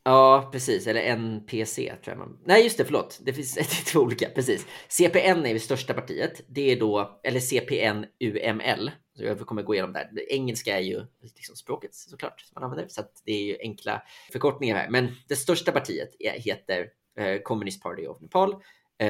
Ja, 0.05 0.49
precis. 0.51 0.87
Eller 0.87 1.01
NPC 1.01 1.75
tror 1.75 1.99
jag 2.05 2.17
man... 2.17 2.39
Nej, 2.45 2.63
just 2.63 2.77
det, 2.77 2.85
förlåt. 2.85 3.19
Det 3.21 3.33
finns 3.33 3.53
det 3.55 3.61
är 3.61 3.85
två 3.85 3.99
olika, 3.99 4.29
precis. 4.29 4.67
CPN 4.87 5.45
är 5.45 5.53
det 5.53 5.59
största 5.59 5.93
partiet. 5.93 6.41
Det 6.47 6.71
är 6.71 6.79
då, 6.79 7.19
eller 7.23 7.39
CPN 7.39 8.05
UML. 8.19 8.91
Så 9.17 9.23
jag 9.23 9.39
kommer 9.39 9.63
gå 9.63 9.73
igenom 9.73 9.93
där. 9.93 10.09
Engelska 10.29 10.77
är 10.77 10.81
ju 10.81 11.05
liksom 11.21 11.55
språket 11.55 11.95
såklart 11.95 12.41
som 12.41 12.51
man 12.55 12.63
använder, 12.63 12.87
så 12.87 13.01
att 13.01 13.21
det 13.25 13.31
är 13.31 13.43
ju 13.43 13.57
enkla 13.61 14.01
förkortningar 14.31 14.75
här. 14.75 14.89
Men 14.89 15.11
det 15.27 15.35
största 15.35 15.71
partiet 15.71 16.09
är, 16.19 16.31
heter 16.31 16.87
eh, 17.17 17.41
Communist 17.41 17.83
Party 17.83 18.07
of 18.07 18.21
Nepal 18.21 18.55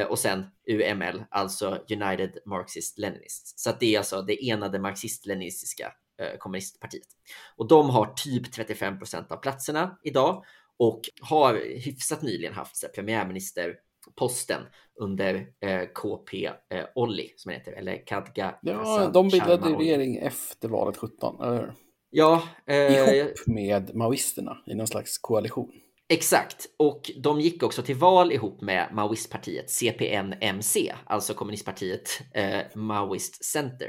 och 0.09 0.19
sen 0.19 0.45
UML, 0.71 1.23
alltså 1.29 1.79
United 1.89 2.37
Marxist 2.45 2.97
Leninists. 2.97 3.53
Så 3.63 3.69
att 3.69 3.79
det 3.79 3.95
är 3.95 3.97
alltså 3.97 4.21
det 4.21 4.49
enade 4.49 4.79
marxist-leninistiska 4.79 5.93
eh, 6.21 6.37
kommunistpartiet. 6.37 7.07
Och 7.55 7.67
de 7.67 7.89
har 7.89 8.13
typ 8.15 8.53
35 8.53 8.99
procent 8.99 9.31
av 9.31 9.37
platserna 9.37 9.99
idag 10.03 10.43
och 10.77 11.01
har 11.21 11.53
hyfsat 11.85 12.21
nyligen 12.21 12.53
haft 12.53 12.93
premiärministerposten 12.95 14.61
under 14.99 15.47
eh, 15.61 15.81
KP 15.93 16.45
eh, 16.45 16.85
Olli, 16.95 17.33
som 17.35 17.49
det 17.49 17.57
heter, 17.57 17.71
eller 17.71 18.05
Kadga. 18.05 18.55
Ja, 18.61 19.09
de 19.13 19.29
bildade 19.29 19.69
regering 19.69 20.17
efter 20.17 20.69
valet 20.69 20.97
17, 20.97 21.41
eller 21.43 21.57
hur? 21.57 21.73
Ja, 22.09 22.43
eh, 22.65 23.15
Ihop 23.15 23.47
med 23.47 23.95
maoisterna 23.95 24.57
i 24.65 24.75
någon 24.75 24.87
slags 24.87 25.17
koalition. 25.17 25.71
Exakt, 26.09 26.65
och 26.79 27.11
de 27.23 27.41
gick 27.41 27.63
också 27.63 27.81
till 27.81 27.95
val 27.95 28.31
ihop 28.31 28.61
med 28.61 28.89
Maoistpartiet 28.91 29.69
CPNMC, 29.69 30.93
alltså 31.05 31.33
kommunistpartiet 31.33 32.21
eh, 32.33 32.61
Maoist 32.75 33.45
Center, 33.45 33.87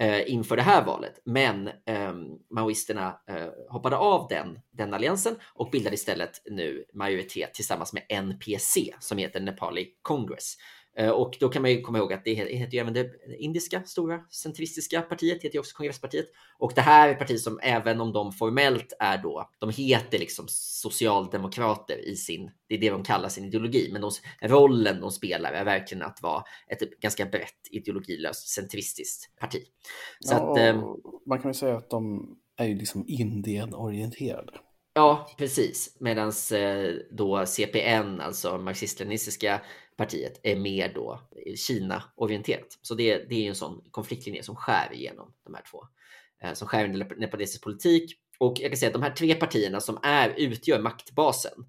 eh, 0.00 0.30
inför 0.32 0.56
det 0.56 0.62
här 0.62 0.84
valet. 0.84 1.22
Men 1.24 1.68
eh, 1.68 2.14
maoisterna 2.54 3.20
eh, 3.30 3.48
hoppade 3.68 3.96
av 3.96 4.26
den, 4.28 4.58
den 4.72 4.94
alliansen 4.94 5.36
och 5.54 5.70
bildade 5.70 5.94
istället 5.94 6.42
nu 6.50 6.84
majoritet 6.94 7.54
tillsammans 7.54 7.92
med 7.92 8.02
NPC 8.08 8.94
som 9.00 9.18
heter 9.18 9.40
Nepali 9.40 9.88
Congress. 10.02 10.56
Eh, 10.96 11.10
Och 11.10 11.36
då 11.40 11.48
kan 11.48 11.62
man 11.62 11.70
ju 11.70 11.80
komma 11.80 11.98
ihåg 11.98 12.12
att 12.12 12.24
det 12.24 12.34
he- 12.34 12.56
heter 12.56 12.72
ju 12.74 12.78
även 12.80 12.92
det 12.94 13.10
indiska 13.38 13.82
stora 13.82 14.20
centristiska 14.30 15.00
partiet, 15.02 15.42
heter 15.42 15.54
ju 15.54 15.60
också 15.60 15.76
kongresspartiet. 15.76 16.26
Och 16.58 16.72
det 16.74 16.80
här 16.80 17.08
är 17.08 17.14
partiet 17.14 17.40
som 17.40 17.60
även 17.62 18.00
om 18.00 18.12
de 18.12 18.32
formellt 18.32 18.92
är 18.98 19.18
då, 19.18 19.50
de 19.58 19.70
heter 19.70 20.18
liksom 20.18 20.46
socialdemokrater 20.48 22.08
i 22.08 22.16
sin, 22.16 22.50
det 22.68 22.74
är 22.74 22.78
det 22.78 22.90
de 22.90 23.02
kallar 23.04 23.28
sin 23.28 23.44
ideologi, 23.44 23.88
men 23.92 24.02
de, 24.02 24.10
rollen 24.42 25.00
de 25.00 25.10
spelar 25.10 25.52
är 25.52 25.64
verkligen 25.64 26.02
att 26.04 26.22
vara 26.22 26.42
ett 26.68 27.00
ganska 27.00 27.26
brett 27.26 27.68
ideologilöst 27.70 28.48
centristiskt 28.48 29.36
parti. 29.38 29.62
Så 30.20 30.34
Ja, 30.34 30.52
att, 30.52 30.58
ehm, 30.58 30.80
man 31.26 31.38
kan 31.38 31.48
väl 31.50 31.54
säga 31.54 31.76
att 31.76 31.90
de 31.90 32.28
är 32.56 32.66
ju 32.66 32.74
liksom 32.74 33.04
Indien-orienterade. 33.08 34.52
Ja, 34.96 35.30
precis. 35.38 35.96
Medan 36.00 36.32
då 37.10 37.46
CPN, 37.46 38.20
alltså 38.20 38.58
marxist-leninistiska 38.58 39.60
partiet, 39.96 40.40
är 40.42 40.56
mer 40.56 40.92
då 40.94 41.20
Kina-orienterat. 41.56 42.78
Så 42.82 42.94
det, 42.94 43.18
det 43.28 43.34
är 43.34 43.40
ju 43.40 43.48
en 43.48 43.54
sån 43.54 43.84
konfliktlinje 43.90 44.42
som 44.42 44.56
skär 44.56 44.92
igenom 44.92 45.34
de 45.44 45.54
här 45.54 45.62
två. 45.70 45.84
Eh, 46.42 46.52
som 46.52 46.68
skär 46.68 46.84
igenom 46.84 47.08
nepalesisk 47.16 47.62
politik. 47.62 48.20
Och 48.38 48.60
jag 48.60 48.70
kan 48.70 48.76
säga 48.76 48.88
att 48.88 48.94
de 48.94 49.02
här 49.02 49.10
tre 49.10 49.34
partierna 49.34 49.80
som 49.80 49.98
är, 50.02 50.34
utgör 50.36 50.80
maktbasen, 50.80 51.66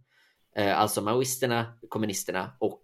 eh, 0.56 0.80
alltså 0.80 1.02
maoisterna, 1.02 1.78
kommunisterna 1.90 2.58
och 2.60 2.84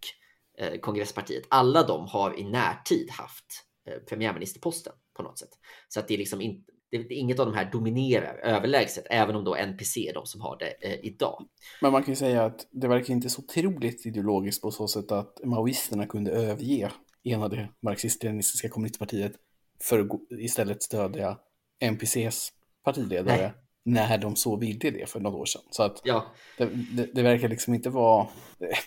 eh, 0.58 0.80
kongresspartiet, 0.80 1.44
alla 1.50 1.84
de 1.84 2.08
har 2.08 2.40
i 2.40 2.44
närtid 2.44 3.10
haft 3.12 3.46
eh, 3.88 3.98
premiärministerposten 3.98 4.94
på 5.14 5.24
något 5.24 5.40
sätt. 5.40 5.50
Så 5.88 6.00
att 6.00 6.08
det 6.08 6.14
är 6.14 6.18
liksom 6.18 6.42
inte, 6.42 6.71
det, 6.92 6.98
det, 6.98 7.14
inget 7.16 7.40
av 7.40 7.46
de 7.46 7.56
här 7.56 7.72
dominerar 7.72 8.36
överlägset, 8.44 9.06
även 9.10 9.36
om 9.36 9.44
då 9.44 9.56
NPC 9.56 10.10
är 10.10 10.14
de 10.14 10.26
som 10.26 10.42
har 10.42 10.58
det 10.60 10.88
eh, 10.94 11.00
idag. 11.06 11.46
Men 11.82 11.92
man 11.92 12.04
kan 12.04 12.12
ju 12.12 12.16
säga 12.16 12.46
att 12.46 12.68
det 12.72 12.88
verkar 12.88 13.14
inte 13.14 13.30
så 13.30 13.42
otroligt 13.42 14.06
ideologiskt 14.06 14.62
på 14.62 14.72
så 14.72 14.88
sätt 14.88 15.12
att 15.12 15.40
maoisterna 15.44 16.06
kunde 16.08 16.32
överge 16.32 16.92
enade 17.24 17.70
marxist-leninistiska 17.82 18.70
kommunistpartiet 18.70 19.32
för 19.84 20.00
att 20.00 20.40
istället 20.40 20.84
stödja 20.84 21.38
NPCs 21.80 22.54
partiledare 22.84 23.38
Nej. 23.84 24.08
när 24.08 24.18
de 24.18 24.36
så 24.36 24.56
ville 24.58 24.90
det 24.92 25.10
för 25.10 25.20
några 25.20 25.38
år 25.38 25.46
sedan. 25.46 25.62
Så 25.72 25.84
att 25.84 26.02
Ja, 26.04 26.26
det, 26.58 26.70
det, 26.94 27.10
det 27.14 27.22
verkar 27.22 27.50
liksom 27.50 27.74
inte 27.74 27.90
vara, 27.90 28.28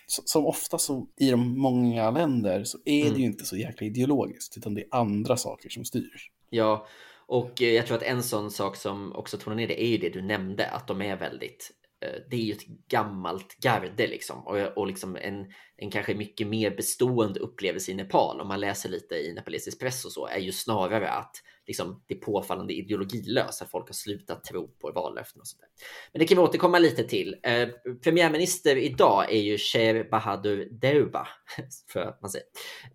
som 0.07 0.47
ofta 0.47 0.79
så 0.79 1.07
i 1.17 1.31
de 1.31 1.59
många 1.59 2.11
länder 2.11 2.65
så 2.65 2.79
är 2.85 3.03
det 3.05 3.09
Mm. 3.09 3.21
ju 3.21 3.27
inte 3.27 3.45
så 3.45 3.57
jäkla 3.57 3.87
ideologiskt 3.87 4.57
utan 4.57 4.75
det 4.75 4.81
är 4.81 4.89
andra 4.91 5.37
saker 5.37 5.69
som 5.69 5.85
styr. 5.85 6.11
ja. 6.51 6.87
Och 7.27 7.63
eh, 7.63 7.69
jag 7.69 7.87
tror 7.87 7.97
att 7.97 8.03
en 8.03 8.23
sån 8.23 8.51
sak 8.51 8.77
som 8.77 9.13
också 9.13 9.39
tonar 9.39 9.57
ner 9.57 9.69
det 9.69 9.83
är 9.83 9.89
ju 9.89 9.99
det 9.99 10.09
du 10.09 10.23
nämnde, 10.23 10.67
att 10.71 10.87
de 10.87 11.03
är 11.03 11.17
väldigt 11.17 11.71
Eh, 12.03 12.21
det 12.31 12.37
är 12.37 12.41
ju 12.41 12.53
ett 12.53 12.67
gammalt 12.89 13.57
garde 13.59 14.07
liksom 14.07 14.47
och, 14.47 14.79
och 14.79 14.87
liksom 14.87 15.17
en, 15.17 15.47
en 15.77 15.91
kanske 15.91 16.15
mycket 16.15 16.47
mer 16.47 16.71
bestående 16.71 17.41
upplevelse 17.41 17.93
i 17.93 17.95
Nepal 17.95 18.41
om 18.41 18.49
man 18.49 18.61
läser 18.61 18.89
lite 18.89 19.15
i 19.15 19.33
nepalesisk 19.33 19.81
press 19.81 20.05
och 20.05 20.13
så 20.13 20.27
är 20.27 20.39
ju 20.39 20.53
snarare 20.53 21.11
att 21.11 21.37
liksom, 21.67 22.03
det 22.07 22.15
är 22.15 22.19
påfallande 22.19 22.75
ideologilöst, 22.75 23.63
att 23.63 23.71
folk 23.71 23.89
har 23.89 23.95
slutat 23.95 24.45
tro 24.45 24.69
på 24.69 24.93
vallöften 24.93 25.41
och 25.41 25.47
sånt 25.47 25.61
där. 25.61 25.69
Men 26.13 26.21
det 26.21 26.27
kan 26.27 26.37
vi 26.37 26.43
återkomma 26.43 26.79
lite 26.79 27.05
till. 27.05 27.37
Eh, 27.43 27.69
premiärminister 28.05 28.77
idag 28.77 29.33
är 29.33 29.41
ju 29.41 29.59
Sher 29.59 30.11
Bahadur 30.11 30.69
Deuba, 30.71 31.29
för 31.93 32.01
att 32.01 32.23
man 32.23 32.31
säger. 32.31 32.47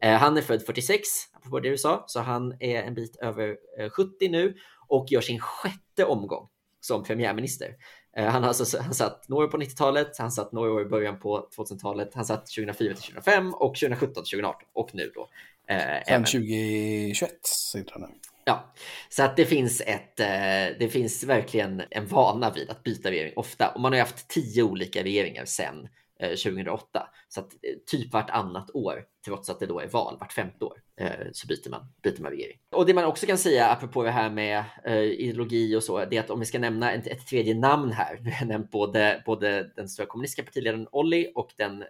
Eh, 0.02 0.18
han 0.18 0.38
är 0.38 0.42
född 0.42 0.66
46, 0.66 1.08
apropå 1.34 1.60
det 1.60 1.70
du 1.70 1.78
sa, 1.78 2.04
så 2.08 2.20
han 2.20 2.58
är 2.60 2.84
en 2.84 2.94
bit 2.94 3.16
över 3.16 3.58
eh, 3.80 3.90
70 3.90 4.30
nu 4.30 4.56
och 4.88 5.06
gör 5.10 5.22
sin 5.22 5.40
sjätte 5.40 6.06
omgång 6.06 6.50
som 6.80 7.04
premiärminister. 7.04 7.76
Eh, 8.18 8.26
han, 8.26 8.44
alltså, 8.44 8.82
han 8.82 8.94
satt 8.94 9.30
några 9.30 9.46
år 9.46 9.50
på 9.50 9.58
90-talet, 9.58 10.18
han 10.18 10.32
satt 10.32 10.52
några 10.52 10.72
år 10.72 10.82
i 10.82 10.86
början 10.86 11.20
på 11.20 11.48
2000-talet, 11.58 12.14
han 12.14 12.26
satt 12.26 12.48
2004 12.48 12.94
till 12.94 13.04
2005 13.04 13.54
och 13.54 13.76
2017 13.76 14.14
till 14.24 14.32
2018 14.32 14.68
och 14.74 14.90
nu 14.94 15.12
då. 15.16 15.30
Eh, 15.74 16.04
Sen 16.08 16.26
2021 16.26 17.32
sitter 17.44 17.92
han 17.92 18.02
nu. 18.02 18.08
Ja, 18.46 18.74
så 19.10 19.24
att 19.24 19.36
det 19.36 19.46
finns 19.46 19.82
ett. 19.82 20.20
Eh, 20.20 20.78
det 20.80 20.90
finns 20.92 21.24
verkligen 21.24 21.82
en 21.90 22.08
vana 22.08 22.52
vid 22.52 22.70
att 22.70 22.84
byta 22.84 23.12
regering 23.12 23.34
ofta 23.36 23.70
och 23.70 23.82
man 23.82 23.92
har 23.94 24.00
haft 24.00 24.28
tio 24.28 24.64
olika 24.64 25.04
regeringar 25.04 25.46
sedan 25.46 25.88
2008. 26.20 27.00
Eh, 27.00 27.06
så 27.28 27.40
att 27.40 27.50
typ 27.92 28.14
vartannat 28.14 28.76
år, 28.76 29.04
trots 29.26 29.50
att 29.50 29.60
det 29.60 29.66
då 29.66 29.80
är 29.80 29.88
val 29.88 30.18
vart 30.20 30.34
femte 30.34 30.66
år, 30.66 30.78
Eh, 31.00 31.28
så 31.32 31.48
byter 31.48 31.70
man, 31.70 31.86
byter 32.04 32.22
man 32.22 32.32
regering. 32.32 32.60
Och 32.72 32.86
det 32.86 32.94
man 32.94 33.06
också 33.06 33.26
kan 33.26 33.38
säga 33.38 33.70
apropå 33.70 34.04
det 34.04 34.12
här 34.12 34.30
med 34.30 34.64
eh, 34.86 35.02
ideologi 35.02 35.76
och 35.76 35.84
så, 35.84 36.06
det 36.06 36.18
är 36.18 36.20
att 36.20 36.30
om 36.30 36.40
vi 36.40 36.46
ska 36.46 36.60
nämna 36.60 36.92
ett, 36.92 37.08
ett 37.08 37.28
tredje 37.28 37.54
namn 37.54 37.92
här, 37.92 38.20
nu 38.22 38.32
har 38.32 38.38
jag 38.40 38.48
nämnt 38.48 38.72
både, 38.72 39.24
både 39.26 39.72
den 39.76 39.90
stora 39.90 40.06
kommunistiska 40.08 40.44
partiledaren 40.44 40.88
Olli 40.92 41.32
och 41.36 41.54
den 41.58 41.82
eh, 41.82 41.88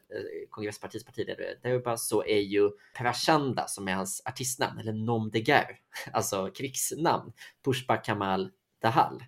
kongresspartiets 0.49 1.05
partiledare 1.05 1.55
Deuba, 1.63 1.97
så 1.97 2.25
är 2.25 2.39
ju 2.39 2.69
Prachanda 2.97 3.67
som 3.67 3.87
är 3.87 3.93
hans 3.93 4.21
artistnamn, 4.25 4.79
eller 4.79 4.93
Nom 4.93 5.29
de 5.29 5.39
Guerre, 5.39 5.77
alltså 6.11 6.51
krigsnamn, 6.55 7.31
Pushpa 7.65 7.97
Kamal 7.97 8.49
Dahal. 8.81 9.23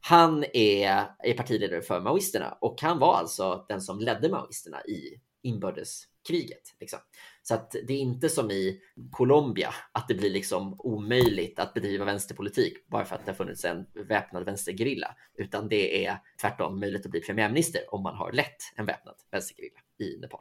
Han 0.00 0.44
är, 0.52 1.04
är 1.18 1.34
partiledare 1.36 1.82
för 1.82 2.00
maoisterna 2.00 2.58
och 2.60 2.82
han 2.82 2.98
var 2.98 3.14
alltså 3.14 3.64
den 3.68 3.80
som 3.80 4.00
ledde 4.00 4.28
maoisterna 4.28 4.84
i 4.84 5.20
inbördes 5.42 6.08
inbördeskriget. 6.30 6.74
Liksom. 6.80 6.98
Så 7.42 7.54
att 7.54 7.70
det 7.70 7.92
är 7.92 7.98
inte 7.98 8.28
som 8.28 8.50
i 8.50 8.80
Colombia 9.10 9.74
att 9.92 10.08
det 10.08 10.14
blir 10.14 10.30
liksom 10.30 10.76
omöjligt 10.78 11.58
att 11.58 11.74
bedriva 11.74 12.04
vänsterpolitik 12.04 12.88
bara 12.88 13.04
för 13.04 13.16
att 13.16 13.26
det 13.26 13.32
har 13.32 13.36
funnits 13.36 13.64
en 13.64 13.86
väpnad 14.08 14.44
vänstergerilla, 14.44 15.14
utan 15.38 15.68
det 15.68 16.06
är 16.06 16.18
tvärtom 16.40 16.80
möjligt 16.80 17.04
att 17.04 17.10
bli 17.10 17.20
premiärminister 17.20 17.94
om 17.94 18.02
man 18.02 18.16
har 18.16 18.32
lett 18.32 18.56
en 18.76 18.86
väpnad 18.86 19.14
vänstergerilla 19.30 19.80
i 19.98 20.18
Nepal. 20.20 20.40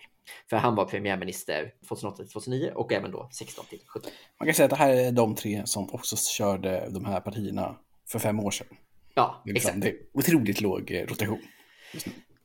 För 0.49 0.57
han 0.57 0.75
var 0.75 0.85
premiärminister 0.85 1.73
2008 1.87 2.23
2009 2.23 2.71
och 2.75 2.93
även 2.93 3.11
då 3.11 3.29
16 3.31 3.65
till 3.65 3.81
17. 3.87 4.11
Man 4.39 4.47
kan 4.47 4.55
säga 4.55 4.65
att 4.65 4.69
det 4.69 4.75
här 4.75 4.93
är 4.93 5.11
de 5.11 5.35
tre 5.35 5.61
som 5.65 5.89
också 5.93 6.15
körde 6.17 6.89
de 6.89 7.05
här 7.05 7.19
partierna 7.19 7.75
för 8.07 8.19
fem 8.19 8.39
år 8.39 8.51
sedan. 8.51 8.67
Ja, 9.13 9.43
liksom, 9.45 9.79
det 9.79 9.87
är 9.87 9.95
otroligt 10.13 10.61
låg 10.61 11.05
rotation. 11.09 11.41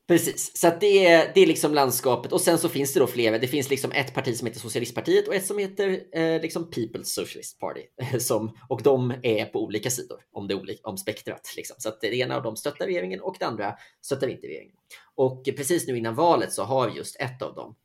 Precis, 0.09 0.57
så 0.57 0.69
att 0.69 0.81
det 0.81 1.07
är, 1.07 1.33
det 1.35 1.41
är 1.41 1.47
liksom 1.47 1.75
landskapet 1.75 2.33
och 2.33 2.41
sen 2.41 2.59
så 2.59 2.69
finns 2.69 2.93
det 2.93 3.01
då 3.01 3.07
flera. 3.07 3.39
Det 3.39 3.49
finns 3.49 3.71
liksom 3.71 3.93
ett 3.93 4.15
parti 4.15 4.37
som 4.37 4.47
heter 4.47 4.61
Socialistpartiet 4.61 5.29
och 5.29 5.35
ett 5.35 5.47
som 5.47 5.59
heter 5.59 6.01
eh, 6.13 6.41
liksom 6.43 6.71
People's 6.71 7.05
Socialist 7.05 7.61
Party 7.61 7.81
eh, 8.03 8.19
som, 8.19 8.59
och 8.69 8.83
de 8.83 9.15
är 9.23 9.45
på 9.45 9.65
olika 9.65 9.91
sidor 9.91 10.21
om, 10.33 10.49
det 10.49 10.55
olika, 10.55 10.89
om 10.89 10.99
spektrat. 10.99 11.55
Liksom. 11.57 11.77
Så 11.79 11.89
att 11.89 12.01
det 12.01 12.17
ena 12.17 12.37
av 12.37 12.43
dem 12.43 12.57
stöttar 12.57 12.87
regeringen 12.87 13.21
och 13.21 13.37
det 13.39 13.47
andra 13.47 13.75
stöttar 14.03 14.29
inte 14.29 14.47
regeringen. 14.47 14.77
Och 15.15 15.45
precis 15.45 15.87
nu 15.87 15.99
innan 15.99 16.15
valet 16.15 16.53
så 16.53 16.63
har 16.63 16.91
just 16.91 17.21
ett 17.21 17.43
av 17.43 17.55
dem 17.55 17.77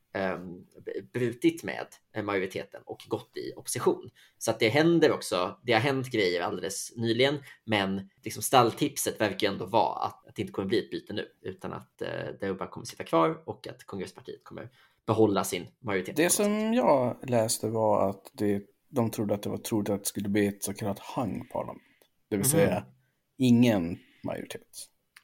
brutit 1.14 1.64
med 1.64 1.88
majoriteten 2.24 2.82
och 2.86 3.06
gått 3.08 3.38
i 3.38 3.54
opposition. 3.56 4.10
Så 4.38 4.52
att 4.52 4.60
det 4.60 4.70
händer 4.70 5.12
också. 5.12 5.60
Det 5.64 5.74
har 5.74 5.80
hänt 5.80 6.12
grejer 6.12 6.42
alldeles 6.42 6.94
nyligen, 6.96 7.44
men 7.64 8.10
liksom 8.24 8.44
stalltipset 8.44 9.22
verkar 9.22 9.48
ändå 9.48 9.66
vara 9.66 10.06
att, 10.06 10.28
att 10.28 10.36
det 10.36 10.42
inte 10.42 10.54
kommer 10.54 10.68
bli 10.68 10.80
ett 10.80 10.92
byte 10.92 11.14
nu, 11.14 11.28
utan 11.42 11.74
att 11.74 12.02
uh, 12.02 12.40
Deuba 12.40 12.68
kommer 12.68 12.86
sitta 12.86 13.04
kvar 13.04 13.44
och 13.46 13.68
att 13.68 13.84
kongresspartiet 13.84 14.44
kommer 14.44 14.70
behålla 15.06 15.44
sin 15.44 15.68
majoritet. 15.80 16.16
Det 16.16 16.30
som 16.30 16.74
jag 16.74 17.30
läste 17.30 17.68
var 17.68 18.10
att 18.10 18.32
det, 18.34 18.64
de 18.90 19.12
trodde 19.12 19.34
att 19.34 19.44
det 19.44 19.50
var 19.50 19.58
troligt 19.58 19.90
att 19.90 20.00
det 20.00 20.08
skulle 20.08 20.30
bli 20.30 20.48
ett 20.48 20.64
så 20.64 20.74
kallat 20.74 21.00
hang 21.00 21.48
parlament, 21.52 21.82
det 22.30 22.38
vill 22.38 22.50
säga 22.50 22.78
mm. 22.78 22.90
ingen 23.38 24.00
majoritet. 24.24 24.68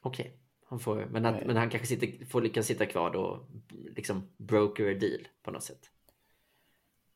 Okej. 0.02 0.26
Okay. 0.26 0.47
Han 0.68 0.78
får, 0.80 1.08
men, 1.10 1.26
att, 1.26 1.46
men 1.46 1.56
han 1.56 1.70
kanske 1.70 1.86
sitter, 1.86 2.26
får 2.26 2.42
lyckas 2.42 2.66
sitta 2.66 2.86
kvar 2.86 3.10
då, 3.10 3.46
liksom 3.96 4.22
broker 4.36 4.90
a 4.90 4.94
deal 4.94 5.28
på 5.42 5.50
något 5.50 5.62
sätt. 5.62 5.90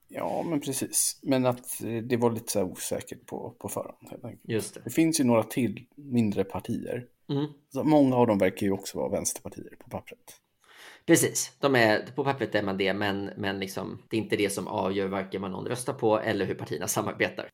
Ja, 0.08 0.44
men 0.48 0.60
precis. 0.60 1.20
Men 1.22 1.46
att 1.46 1.80
det 2.02 2.16
var 2.16 2.30
lite 2.30 2.52
så 2.52 2.58
här 2.58 2.66
osäkert 2.66 3.26
på, 3.26 3.56
på 3.58 3.68
förhand. 3.68 4.38
Just 4.42 4.74
det. 4.74 4.80
det 4.84 4.90
finns 4.90 5.20
ju 5.20 5.24
några 5.24 5.42
till 5.42 5.86
mindre 5.94 6.44
partier. 6.44 7.06
Mm. 7.28 7.46
Så 7.72 7.84
många 7.84 8.16
av 8.16 8.26
dem 8.26 8.38
verkar 8.38 8.66
ju 8.66 8.72
också 8.72 8.98
vara 8.98 9.08
vänsterpartier 9.08 9.76
på 9.78 9.90
pappret. 9.90 10.38
Precis, 11.06 11.56
de 11.60 11.76
är, 11.76 12.06
på 12.16 12.24
pappret 12.24 12.54
är 12.54 12.62
man 12.62 12.78
det, 12.78 12.94
men, 12.94 13.30
men 13.36 13.58
liksom, 13.58 14.02
det 14.08 14.16
är 14.16 14.20
inte 14.20 14.36
det 14.36 14.50
som 14.50 14.68
avgör 14.68 15.08
varken 15.08 15.42
vad 15.42 15.50
någon 15.50 15.66
röstar 15.66 15.92
på 15.92 16.18
eller 16.18 16.44
hur 16.44 16.54
partierna 16.54 16.88
samarbetar. 16.88 17.48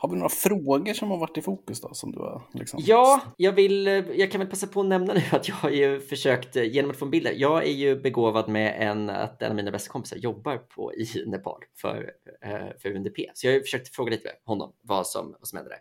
Har 0.00 0.08
vi 0.08 0.16
några 0.16 0.28
frågor 0.28 0.92
som 0.92 1.10
har 1.10 1.18
varit 1.18 1.38
i 1.38 1.42
fokus 1.42 1.80
då? 1.80 1.94
Som 1.94 2.12
du 2.12 2.18
har, 2.18 2.42
liksom... 2.52 2.80
Ja, 2.82 3.20
jag, 3.36 3.52
vill, 3.52 3.86
jag 4.14 4.32
kan 4.32 4.38
väl 4.38 4.50
passa 4.50 4.66
på 4.66 4.80
att 4.80 4.86
nämna 4.86 5.14
nu 5.14 5.22
att 5.30 5.48
jag 5.48 5.54
har 5.54 5.70
ju 5.70 6.00
försökt 6.00 6.56
eh, 6.56 6.64
genom 6.64 6.90
att 6.90 6.96
få 6.96 7.04
en 7.04 7.10
bild. 7.10 7.28
Jag 7.34 7.66
är 7.66 7.72
ju 7.72 8.00
begåvad 8.00 8.48
med 8.48 8.88
en, 8.88 9.10
att 9.10 9.42
en 9.42 9.50
av 9.50 9.56
mina 9.56 9.70
bästa 9.70 9.92
kompisar 9.92 10.16
jobbar 10.16 10.56
på, 10.56 10.94
i 10.94 11.24
Nepal 11.26 11.60
för, 11.80 12.10
eh, 12.44 12.78
för 12.82 12.96
UNDP. 12.96 13.16
Så 13.34 13.46
jag 13.46 13.54
har 13.54 13.60
försökt 13.60 13.94
fråga 13.94 14.10
lite 14.10 14.24
med 14.24 14.34
honom 14.44 14.72
vad 14.82 15.06
som, 15.06 15.36
vad 15.38 15.48
som 15.48 15.56
händer 15.56 15.70
där. 15.70 15.80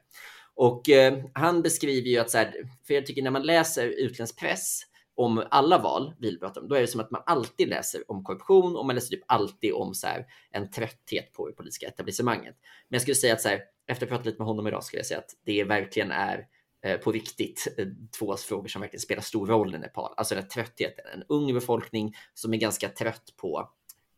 Och 0.55 0.89
eh, 0.89 1.23
han 1.33 1.61
beskriver 1.61 2.09
ju 2.09 2.17
att 2.17 2.29
så 2.29 2.37
här, 2.37 2.53
för 2.87 2.93
jag 2.93 3.05
tycker 3.05 3.21
när 3.21 3.31
man 3.31 3.43
läser 3.43 3.87
utländsk 3.87 4.39
press 4.39 4.81
om 5.15 5.43
alla 5.51 5.77
val 5.77 6.13
vi 6.19 6.39
pratar 6.39 6.61
om, 6.61 6.67
då 6.67 6.75
är 6.75 6.81
det 6.81 6.87
som 6.87 7.01
att 7.01 7.11
man 7.11 7.23
alltid 7.25 7.67
läser 7.67 8.11
om 8.11 8.23
korruption 8.23 8.75
och 8.75 8.85
man 8.85 8.95
läser 8.95 9.09
typ 9.09 9.23
alltid 9.27 9.73
om 9.73 9.93
så 9.93 10.07
här, 10.07 10.25
en 10.51 10.71
trötthet 10.71 11.33
på 11.33 11.47
det 11.47 11.53
politiska 11.53 11.87
etablissemanget. 11.87 12.55
Men 12.89 12.95
jag 12.95 13.01
skulle 13.01 13.15
säga 13.15 13.33
att 13.33 13.41
så 13.41 13.49
här, 13.49 13.61
efter 13.87 14.05
att 14.05 14.09
ha 14.09 14.17
pratat 14.17 14.25
lite 14.25 14.37
med 14.37 14.47
honom 14.47 14.67
idag 14.67 14.83
skulle 14.83 14.99
jag 14.99 15.05
säga 15.05 15.19
att 15.19 15.35
det 15.45 15.63
verkligen 15.63 16.11
är 16.11 16.47
eh, 16.83 16.97
på 16.97 17.11
riktigt 17.11 17.67
eh, 17.77 17.87
två 18.19 18.35
frågor 18.37 18.67
som 18.67 18.81
verkligen 18.81 19.01
spelar 19.01 19.21
stor 19.21 19.47
roll 19.47 19.75
i 19.75 19.77
Nepal. 19.77 20.13
Alltså 20.17 20.35
den 20.35 20.43
här 20.43 20.49
tröttheten, 20.49 21.05
en 21.13 21.23
ung 21.29 21.53
befolkning 21.53 22.15
som 22.33 22.53
är 22.53 22.57
ganska 22.57 22.89
trött 22.89 23.33
på 23.37 23.69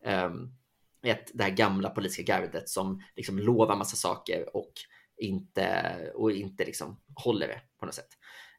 um, 0.06 0.54
ett, 1.02 1.30
det 1.34 1.42
här 1.42 1.50
gamla 1.50 1.90
politiska 1.90 2.22
gardet 2.22 2.68
som 2.68 3.02
liksom 3.16 3.38
lovar 3.38 3.76
massa 3.76 3.96
saker 3.96 4.56
och 4.56 4.72
inte, 5.16 5.96
och 6.14 6.32
inte 6.32 6.64
liksom 6.64 7.00
håller 7.14 7.48
det 7.48 7.60
på 7.80 7.86
något 7.86 7.94
sätt. 7.94 8.08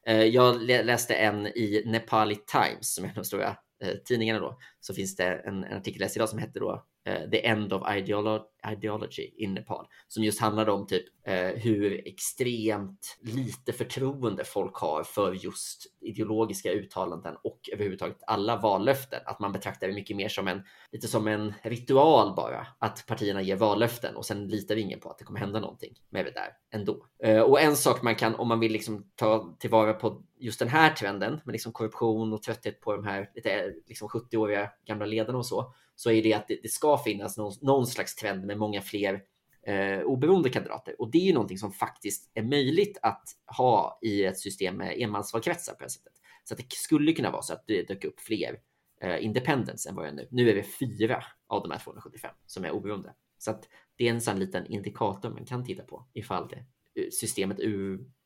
Uh, 0.08 0.24
jag 0.24 0.62
läste 0.62 1.14
en 1.14 1.46
i 1.46 1.82
Nepali 1.86 2.36
Times 2.36 2.94
som 2.94 3.04
är 3.04 3.14
de 3.14 3.24
stora 3.24 3.56
uh, 3.84 3.94
tidningarna 4.04 4.40
då, 4.40 4.58
så 4.80 4.94
finns 4.94 5.16
det 5.16 5.24
en, 5.24 5.64
en 5.64 5.78
artikel 5.78 6.00
läst 6.00 6.16
idag 6.16 6.28
som 6.28 6.38
heter 6.38 6.60
då 6.60 6.86
uh, 7.08 7.30
The 7.30 7.46
End 7.46 7.72
of 7.72 7.82
Ideolo 7.96 8.46
Ideology 8.66 9.34
in 9.36 9.54
Nepal 9.54 9.86
som 10.08 10.24
just 10.24 10.40
handlade 10.40 10.72
om 10.72 10.86
typ 10.86 11.04
eh, 11.26 11.48
hur 11.48 12.08
extremt 12.08 13.18
lite 13.20 13.72
förtroende 13.72 14.44
folk 14.44 14.76
har 14.76 15.04
för 15.04 15.32
just 15.32 15.86
ideologiska 16.00 16.72
uttalanden 16.72 17.36
och 17.44 17.60
överhuvudtaget 17.72 18.22
alla 18.26 18.56
vallöften. 18.56 19.20
Att 19.24 19.40
man 19.40 19.52
betraktar 19.52 19.88
det 19.88 19.94
mycket 19.94 20.16
mer 20.16 20.28
som 20.28 20.48
en 20.48 20.62
lite 20.92 21.08
som 21.08 21.28
en 21.28 21.54
ritual 21.62 22.34
bara 22.36 22.66
att 22.78 23.06
partierna 23.06 23.42
ger 23.42 23.56
vallöften 23.56 24.16
och 24.16 24.26
sen 24.26 24.48
litar 24.48 24.76
ingen 24.76 25.00
på 25.00 25.10
att 25.10 25.18
det 25.18 25.24
kommer 25.24 25.40
hända 25.40 25.60
någonting 25.60 25.94
med 26.10 26.24
det 26.24 26.30
där 26.30 26.48
ändå. 26.74 27.06
Eh, 27.22 27.40
och 27.40 27.60
en 27.60 27.76
sak 27.76 28.02
man 28.02 28.14
kan 28.14 28.34
om 28.34 28.48
man 28.48 28.60
vill 28.60 28.72
liksom 28.72 29.10
ta 29.14 29.56
tillvara 29.58 29.94
på 29.94 30.22
just 30.38 30.58
den 30.58 30.68
här 30.68 30.94
trenden 30.94 31.40
med 31.44 31.52
liksom 31.52 31.72
korruption 31.72 32.32
och 32.32 32.42
trötthet 32.42 32.80
på 32.80 32.96
de 32.96 33.04
här 33.04 33.30
lite 33.34 33.72
liksom 33.86 34.08
70-åriga 34.08 34.70
gamla 34.86 35.06
ledarna 35.06 35.38
och 35.38 35.46
så 35.46 35.74
så 35.94 36.10
är 36.10 36.22
det 36.22 36.34
att 36.34 36.48
det, 36.48 36.58
det 36.62 36.68
ska 36.68 36.98
finnas 36.98 37.36
någon, 37.36 37.52
någon, 37.60 37.86
slags 37.86 38.14
trend 38.14 38.46
med 38.46 38.58
många 38.58 38.82
fler 38.82 39.22
eh, 39.66 40.00
oberoende 40.00 40.50
kandidater. 40.50 41.00
Och 41.00 41.10
det 41.10 41.18
är 41.18 41.26
ju 41.26 41.32
någonting 41.32 41.58
som 41.58 41.72
faktiskt 41.72 42.30
är 42.34 42.42
möjligt 42.42 42.98
att 43.02 43.28
ha 43.56 43.98
i 44.02 44.24
ett 44.24 44.38
system 44.38 44.76
med 44.76 44.94
enmansvalkretsar 44.98 45.74
på 45.74 45.84
det 45.84 45.90
sättet. 45.90 46.12
Så 46.44 46.54
att 46.54 46.58
det 46.58 46.72
skulle 46.72 47.12
kunna 47.12 47.30
vara 47.30 47.42
så 47.42 47.52
att 47.52 47.64
det 47.66 47.88
dök 47.88 48.04
upp 48.04 48.20
fler 48.20 48.58
eh, 49.00 49.24
independents 49.24 49.86
än 49.86 49.94
vad 49.94 50.04
det 50.04 50.08
är 50.08 50.12
nu. 50.12 50.28
Nu 50.30 50.50
är 50.50 50.54
det 50.54 50.62
fyra 50.62 51.24
av 51.46 51.62
de 51.62 51.70
här 51.70 51.78
275 51.78 52.30
som 52.46 52.64
är 52.64 52.70
oberoende. 52.70 53.14
Så 53.38 53.50
att 53.50 53.68
det 53.96 54.08
är 54.08 54.10
en 54.10 54.20
sån 54.20 54.38
liten 54.38 54.66
indikator 54.66 55.30
man 55.30 55.44
kan 55.44 55.64
titta 55.64 55.82
på 55.82 56.06
ifall 56.12 56.48
det, 56.48 56.64
eh, 57.02 57.10
systemet 57.10 57.58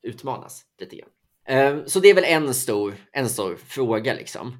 utmanas 0.01 0.65
lite 0.79 0.95
grann. 0.95 1.09
Eh, 1.47 1.85
så 1.85 1.99
det 1.99 2.09
är 2.09 2.15
väl 2.15 2.23
en 2.23 2.53
stor, 2.53 2.95
en 3.11 3.29
stor 3.29 3.55
fråga 3.55 4.13
liksom. 4.13 4.57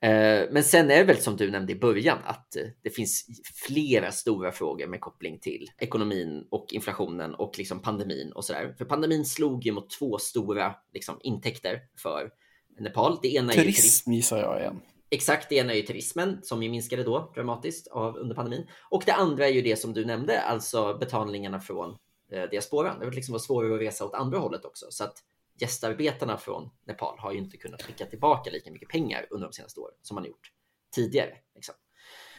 Eh, 0.00 0.48
men 0.50 0.64
sen 0.64 0.90
är 0.90 0.96
det 0.96 1.04
väl 1.04 1.16
som 1.16 1.36
du 1.36 1.50
nämnde 1.50 1.72
i 1.72 1.76
början 1.76 2.18
att 2.24 2.56
eh, 2.56 2.62
det 2.82 2.90
finns 2.90 3.26
flera 3.66 4.12
stora 4.12 4.52
frågor 4.52 4.86
med 4.86 5.00
koppling 5.00 5.38
till 5.38 5.66
ekonomin 5.78 6.46
och 6.50 6.66
inflationen 6.70 7.34
och 7.34 7.58
liksom 7.58 7.82
pandemin 7.82 8.32
och 8.32 8.44
sådär. 8.44 8.74
För 8.78 8.84
pandemin 8.84 9.24
slog 9.24 9.64
ju 9.64 9.72
mot 9.72 9.90
två 9.90 10.18
stora 10.18 10.74
liksom, 10.94 11.18
intäkter 11.20 11.80
för 11.96 12.30
Nepal. 12.78 13.18
Det 13.22 13.28
ena 13.34 13.52
turism, 13.52 13.60
är 13.60 13.64
turism 13.64 14.12
gissar 14.12 14.38
jag 14.38 14.60
igen. 14.60 14.80
Exakt, 15.10 15.48
det 15.48 15.56
ena 15.56 15.72
är 15.72 15.76
ju 15.76 15.82
turismen 15.82 16.38
som 16.42 16.62
ju 16.62 16.70
minskade 16.70 17.02
då 17.02 17.32
dramatiskt 17.34 17.88
av, 17.88 18.16
under 18.16 18.34
pandemin. 18.34 18.66
Och 18.90 19.02
det 19.06 19.12
andra 19.12 19.48
är 19.48 19.52
ju 19.52 19.62
det 19.62 19.76
som 19.76 19.92
du 19.92 20.04
nämnde, 20.04 20.40
alltså 20.40 20.98
betalningarna 21.00 21.60
från 21.60 21.96
eh, 22.32 22.42
diasporan. 22.50 22.98
Det 22.98 23.04
var 23.04 23.12
liksom 23.12 23.32
var 23.32 23.38
svårare 23.38 23.74
att 23.74 23.80
resa 23.80 24.04
åt 24.04 24.14
andra 24.14 24.38
hållet 24.38 24.64
också. 24.64 24.86
Så 24.90 25.04
att 25.04 25.22
gästarbetarna 25.58 26.38
från 26.38 26.70
Nepal 26.86 27.18
har 27.18 27.32
ju 27.32 27.38
inte 27.38 27.56
kunnat 27.56 27.82
skicka 27.82 28.06
tillbaka 28.06 28.50
lika 28.50 28.70
mycket 28.70 28.88
pengar 28.88 29.26
under 29.30 29.46
de 29.46 29.52
senaste 29.52 29.80
åren 29.80 29.94
som 30.02 30.14
man 30.14 30.24
gjort 30.24 30.52
tidigare. 30.94 31.34
Liksom. 31.54 31.74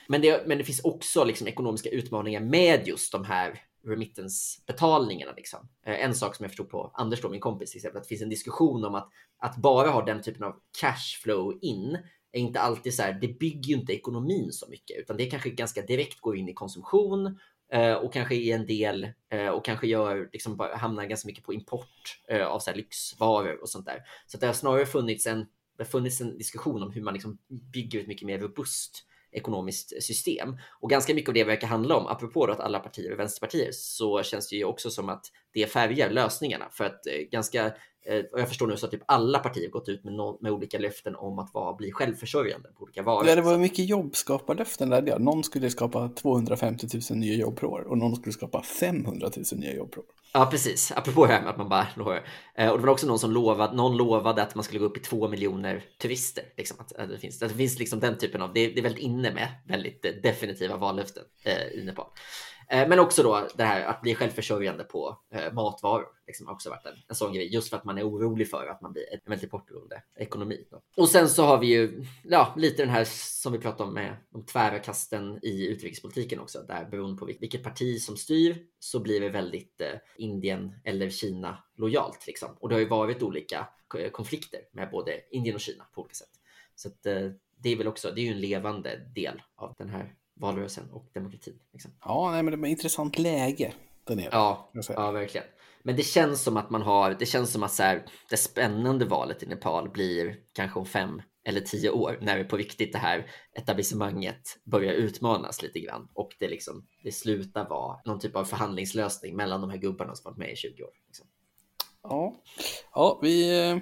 Men, 0.07 0.21
det, 0.21 0.47
men 0.47 0.57
det 0.57 0.63
finns 0.63 0.83
också 0.83 1.23
liksom 1.23 1.47
ekonomiska 1.47 1.89
utmaningar 1.89 2.41
med 2.41 2.87
just 2.87 3.11
de 3.11 3.25
här 3.25 3.61
remittensbetalningarna. 3.85 5.33
Liksom. 5.37 5.69
Eh, 5.85 6.03
en 6.03 6.15
sak 6.15 6.35
som 6.35 6.43
jag 6.43 6.51
förstod 6.51 6.69
på 6.69 6.91
Anders, 6.93 7.21
då, 7.21 7.29
min 7.29 7.39
kompis, 7.39 7.71
till 7.71 7.77
exempel, 7.77 7.97
att 7.97 8.03
det 8.03 8.09
finns 8.09 8.21
en 8.21 8.29
diskussion 8.29 8.85
om 8.85 8.95
att, 8.95 9.09
att 9.39 9.57
bara 9.57 9.89
ha 9.89 10.05
den 10.05 10.21
typen 10.21 10.43
av 10.43 10.55
cashflow 10.81 11.59
in 11.61 11.97
är 12.31 12.39
inte 12.39 12.59
alltid 12.59 12.93
så 12.93 13.03
här, 13.03 13.13
det 13.21 13.39
bygger 13.39 13.69
ju 13.69 13.75
inte 13.75 13.93
ekonomin 13.93 14.51
så 14.51 14.69
mycket, 14.69 14.97
utan 14.97 15.17
det 15.17 15.25
kanske 15.25 15.49
ganska 15.49 15.81
direkt 15.81 16.19
går 16.19 16.37
in 16.37 16.49
i 16.49 16.53
konsumtion 16.53 17.37
Eh, 17.71 17.93
och 17.93 18.13
kanske 18.13 18.35
i 18.35 18.51
en 18.51 18.65
del 18.65 19.11
eh, 19.29 19.47
och 19.47 19.65
kanske 19.65 19.87
gör, 19.87 20.29
liksom, 20.33 20.69
hamnar 20.73 21.05
ganska 21.05 21.27
mycket 21.27 21.43
på 21.43 21.53
import 21.53 22.21
eh, 22.27 22.45
av 22.45 22.59
så 22.59 22.69
här, 22.69 22.77
lyxvaror 22.77 23.61
och 23.61 23.69
sånt 23.69 23.85
där. 23.85 24.03
Så 24.27 24.37
det 24.37 24.45
har 24.45 24.53
snarare 24.53 24.85
funnits 24.85 25.27
en, 25.27 25.39
det 25.77 25.83
har 25.83 25.85
funnits 25.85 26.21
en 26.21 26.37
diskussion 26.37 26.83
om 26.83 26.91
hur 26.91 27.01
man 27.01 27.13
liksom 27.13 27.37
bygger 27.73 27.99
ett 27.99 28.07
mycket 28.07 28.25
mer 28.25 28.39
robust 28.39 29.05
ekonomiskt 29.31 30.03
system. 30.03 30.57
Och 30.79 30.89
ganska 30.89 31.13
mycket 31.13 31.29
av 31.29 31.33
det 31.33 31.43
verkar 31.43 31.67
handla 31.67 31.95
om, 31.95 32.07
apropå 32.07 32.43
att 32.43 32.59
alla 32.59 32.79
partier 32.79 33.11
är 33.11 33.15
vänsterpartier, 33.15 33.69
så 33.71 34.23
känns 34.23 34.49
det 34.49 34.55
ju 34.55 34.63
också 34.63 34.89
som 34.89 35.09
att 35.09 35.25
det 35.53 35.65
färgar 35.65 36.09
lösningarna. 36.09 36.65
För 36.71 36.83
att 36.85 37.07
eh, 37.07 37.13
ganska 37.31 37.65
eh, 38.05 38.25
och 38.31 38.39
jag 38.39 38.47
förstår 38.47 38.67
nu 38.67 38.77
så 38.77 38.85
att 38.85 38.91
typ 38.91 39.03
alla 39.05 39.39
partier 39.39 39.69
gått 39.69 39.89
ut 39.89 40.03
med, 40.03 40.13
no 40.13 40.37
med 40.41 40.51
olika 40.51 40.79
löften 40.79 41.15
om 41.15 41.39
att 41.39 41.53
vara, 41.53 41.73
bli 41.73 41.91
självförsörjande 41.91 42.69
på 42.77 42.83
olika 42.83 43.03
varor. 43.03 43.27
Ja, 43.27 43.35
det 43.35 43.41
var 43.41 43.57
mycket 43.57 43.89
jobbskaparlöften 43.89 44.89
där. 44.89 45.03
Ja. 45.07 45.17
Någon 45.17 45.43
skulle 45.43 45.69
skapa 45.69 46.09
250 46.09 46.87
000 47.09 47.19
nya 47.19 47.35
jobb 47.35 47.59
per 47.59 47.67
år 47.67 47.81
och 47.81 47.97
någon 47.97 48.15
skulle 48.15 48.33
skapa 48.33 48.63
500 48.63 49.29
000 49.35 49.45
nya 49.59 49.75
jobb 49.75 49.91
per 49.91 49.99
år. 49.99 50.05
Ja, 50.33 50.45
precis. 50.45 50.91
Apropå 50.91 51.25
det 51.25 51.33
här 51.33 51.41
med 51.41 51.49
att 51.49 51.57
man 51.57 51.69
bara 51.69 51.87
lovar. 51.95 52.27
Eh, 52.55 52.69
och 52.69 52.79
det 52.79 52.85
var 52.85 52.93
också 52.93 53.07
någon 53.07 53.19
som 53.19 53.31
lovade, 53.31 53.75
någon 53.75 53.97
lovade 53.97 54.41
att 54.41 54.55
man 54.55 54.63
skulle 54.63 54.79
gå 54.79 54.85
upp 54.85 54.97
i 54.97 54.99
två 54.99 55.27
miljoner 55.27 55.83
turister. 56.01 56.43
Liksom, 56.57 56.77
att, 56.79 56.91
att 56.95 57.09
det 57.09 57.17
finns, 57.17 57.41
att 57.41 57.49
det 57.49 57.55
finns 57.55 57.79
liksom 57.79 57.99
den 57.99 58.17
typen 58.17 58.41
av, 58.41 58.53
det, 58.53 58.67
det 58.67 58.79
är 58.79 58.83
väldigt 58.83 59.03
inne 59.03 59.31
med 59.31 59.47
väldigt 59.67 60.05
eh, 60.05 60.11
definitiva 60.23 60.77
vallöften 60.77 61.23
eh, 61.43 61.79
i 61.79 61.83
Nepal. 61.85 62.07
Eh, 62.71 62.87
men 62.87 62.99
också 62.99 63.23
då 63.23 63.47
det 63.55 63.63
här 63.63 63.85
att 63.85 64.01
bli 64.01 64.15
självförsörjande 64.15 64.83
på 64.83 65.17
eh, 65.33 65.53
matvaror. 65.53 66.05
Liksom, 66.27 66.47
har 66.47 66.53
också 66.53 66.69
varit 66.69 66.85
en, 66.85 66.95
en 67.07 67.15
sån 67.15 67.33
grej. 67.33 67.53
Just 67.53 67.69
för 67.69 67.77
att 67.77 67.85
man 67.85 67.97
är 67.97 68.09
orolig 68.09 68.49
för 68.49 68.67
att 68.67 68.81
man 68.81 68.93
blir 68.93 69.13
en 69.13 69.19
väldigt 69.25 69.43
importberoende 69.43 70.03
ekonomi. 70.15 70.67
Då. 70.71 70.81
Och 70.97 71.09
sen 71.09 71.29
så 71.29 71.43
har 71.43 71.57
vi 71.57 71.67
ju 71.67 72.05
ja, 72.23 72.53
lite 72.57 72.81
den 72.81 72.89
här 72.89 73.05
som 73.09 73.53
vi 73.53 73.59
pratade 73.59 73.83
om 73.83 73.93
med 73.93 74.15
de 74.29 74.45
tvära 74.45 74.79
kasten 74.79 75.39
i 75.41 75.67
utrikespolitiken 75.67 76.39
också. 76.39 76.59
Där 76.67 76.85
beroende 76.85 77.19
på 77.19 77.25
vilket 77.25 77.63
parti 77.63 78.01
som 78.01 78.17
styr 78.17 78.57
så 78.79 78.99
blir 78.99 79.21
det 79.21 79.29
väldigt 79.29 79.81
eh, 79.81 79.99
Indien 80.17 80.75
eller 80.83 81.09
Kina 81.09 81.63
lojalt. 81.77 82.27
Liksom. 82.27 82.49
Och 82.59 82.69
det 82.69 82.75
har 82.75 82.79
ju 82.79 82.87
varit 82.87 83.23
olika 83.23 83.67
eh, 83.99 84.11
konflikter 84.11 84.61
med 84.71 84.91
både 84.91 85.11
Indien 85.31 85.55
och 85.55 85.61
Kina 85.61 85.83
på 85.93 86.01
olika 86.01 86.15
sätt. 86.15 86.29
Så 86.75 86.87
att, 86.87 87.05
eh, 87.05 87.31
det 87.57 87.69
är 87.69 87.75
väl 87.75 87.87
också, 87.87 88.11
det 88.11 88.21
är 88.21 88.25
ju 88.25 88.31
en 88.31 88.41
levande 88.41 89.11
del 89.15 89.41
av 89.55 89.75
den 89.77 89.89
här 89.89 90.15
valrörelsen 90.39 90.89
och 90.91 91.09
demokratin. 91.13 91.59
Liksom. 91.73 91.91
Ja, 92.05 92.31
nej, 92.31 92.43
men 92.43 92.61
det 92.61 92.67
är 92.67 92.71
ett 92.71 92.77
intressant 92.77 93.17
läge 93.17 93.73
där 94.03 94.15
nere. 94.15 94.29
Ja, 94.31 94.71
ja, 94.89 95.11
verkligen. 95.11 95.47
Men 95.83 95.95
det 95.95 96.03
känns 96.03 96.43
som 96.43 96.57
att 96.57 96.69
man 96.69 96.81
har, 96.81 97.15
det 97.19 97.25
känns 97.25 97.51
som 97.51 97.63
att 97.63 97.73
så 97.73 97.83
här, 97.83 98.05
det 98.29 98.37
spännande 98.37 99.05
valet 99.05 99.43
i 99.43 99.45
Nepal 99.45 99.89
blir 99.89 100.35
kanske 100.53 100.79
om 100.79 100.85
fem 100.85 101.21
eller 101.43 101.61
tio 101.61 101.89
år 101.89 102.17
när 102.21 102.37
det 102.37 102.43
på 102.43 102.57
riktigt 102.57 102.93
det 102.93 102.99
här 102.99 103.31
etablissemanget 103.53 104.41
börjar 104.65 104.93
utmanas 104.93 105.61
lite 105.61 105.79
grann 105.79 106.07
och 106.13 106.29
det 106.39 106.47
liksom 106.47 106.87
det 107.03 107.11
slutar 107.11 107.69
vara 107.69 107.99
någon 108.05 108.19
typ 108.19 108.35
av 108.35 108.45
förhandlingslösning 108.45 109.35
mellan 109.35 109.61
de 109.61 109.69
här 109.69 109.77
gubbarna 109.77 110.15
som 110.15 110.31
varit 110.31 110.37
med 110.37 110.51
i 110.51 110.55
20 110.55 110.83
år. 110.83 110.91
Liksom. 111.07 111.27
Ja. 112.03 112.35
ja, 112.93 113.19
vi 113.21 113.67
eh, 113.69 113.77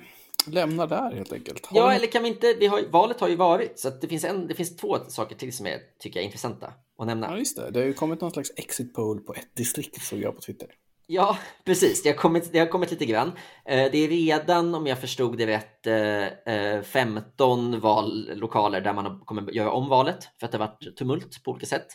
lämnar 0.48 0.88
där 0.88 1.12
helt 1.12 1.34
enkelt. 1.34 1.66
Har 1.66 1.78
ja, 1.78 1.94
eller 1.94 2.08
kan 2.08 2.24
vi 2.24 2.30
inte? 2.30 2.54
Vi 2.60 2.68
har, 2.68 2.82
valet 2.92 3.20
har 3.20 3.28
ju 3.28 3.36
varit 3.36 3.80
så 3.80 3.90
det 3.90 4.08
finns, 4.08 4.24
en, 4.24 4.48
det 4.48 4.54
finns 4.54 4.78
två 4.78 4.98
saker 5.08 5.36
till 5.36 5.54
som 5.58 5.66
är, 5.66 5.80
tycker 6.00 6.20
jag, 6.20 6.26
intressanta 6.26 6.74
att 7.00 7.08
nämna. 7.08 7.28
Ja, 7.32 7.38
just 7.38 7.58
det. 7.58 7.72
Det 7.72 7.80
har 7.80 7.86
ju 7.86 7.94
kommit 7.94 8.22
någon 8.22 8.32
slags 8.32 8.52
exit 8.56 8.94
poll 8.94 9.20
på 9.20 9.34
ett 9.34 9.56
distrikt 9.56 10.02
såg 10.02 10.20
jag 10.20 10.36
på 10.36 10.42
Twitter. 10.42 10.68
Ja, 11.10 11.38
precis. 11.66 12.04
Det 12.04 12.10
har 12.10 12.16
kommit, 12.16 12.52
det 12.52 12.60
har 12.60 12.68
kommit 12.68 12.92
lite 12.92 13.06
grann. 13.06 13.28
Eh, 13.66 13.92
det 13.92 13.98
är 13.98 14.08
redan, 14.08 14.76
om 14.76 14.88
jag 14.88 15.00
förstod 15.00 15.38
det 15.38 15.48
rätt, 15.48 16.86
15 16.86 17.74
eh, 17.74 17.80
vallokaler 17.80 18.82
där 18.82 18.94
man 18.94 19.20
kommer 19.20 19.52
göra 19.52 19.72
om 19.72 19.90
valet 19.90 20.30
för 20.40 20.46
att 20.46 20.52
det 20.52 20.58
har 20.58 20.68
varit 20.68 20.98
tumult 20.98 21.44
på 21.44 21.52
olika 21.52 21.66
sätt. 21.66 21.88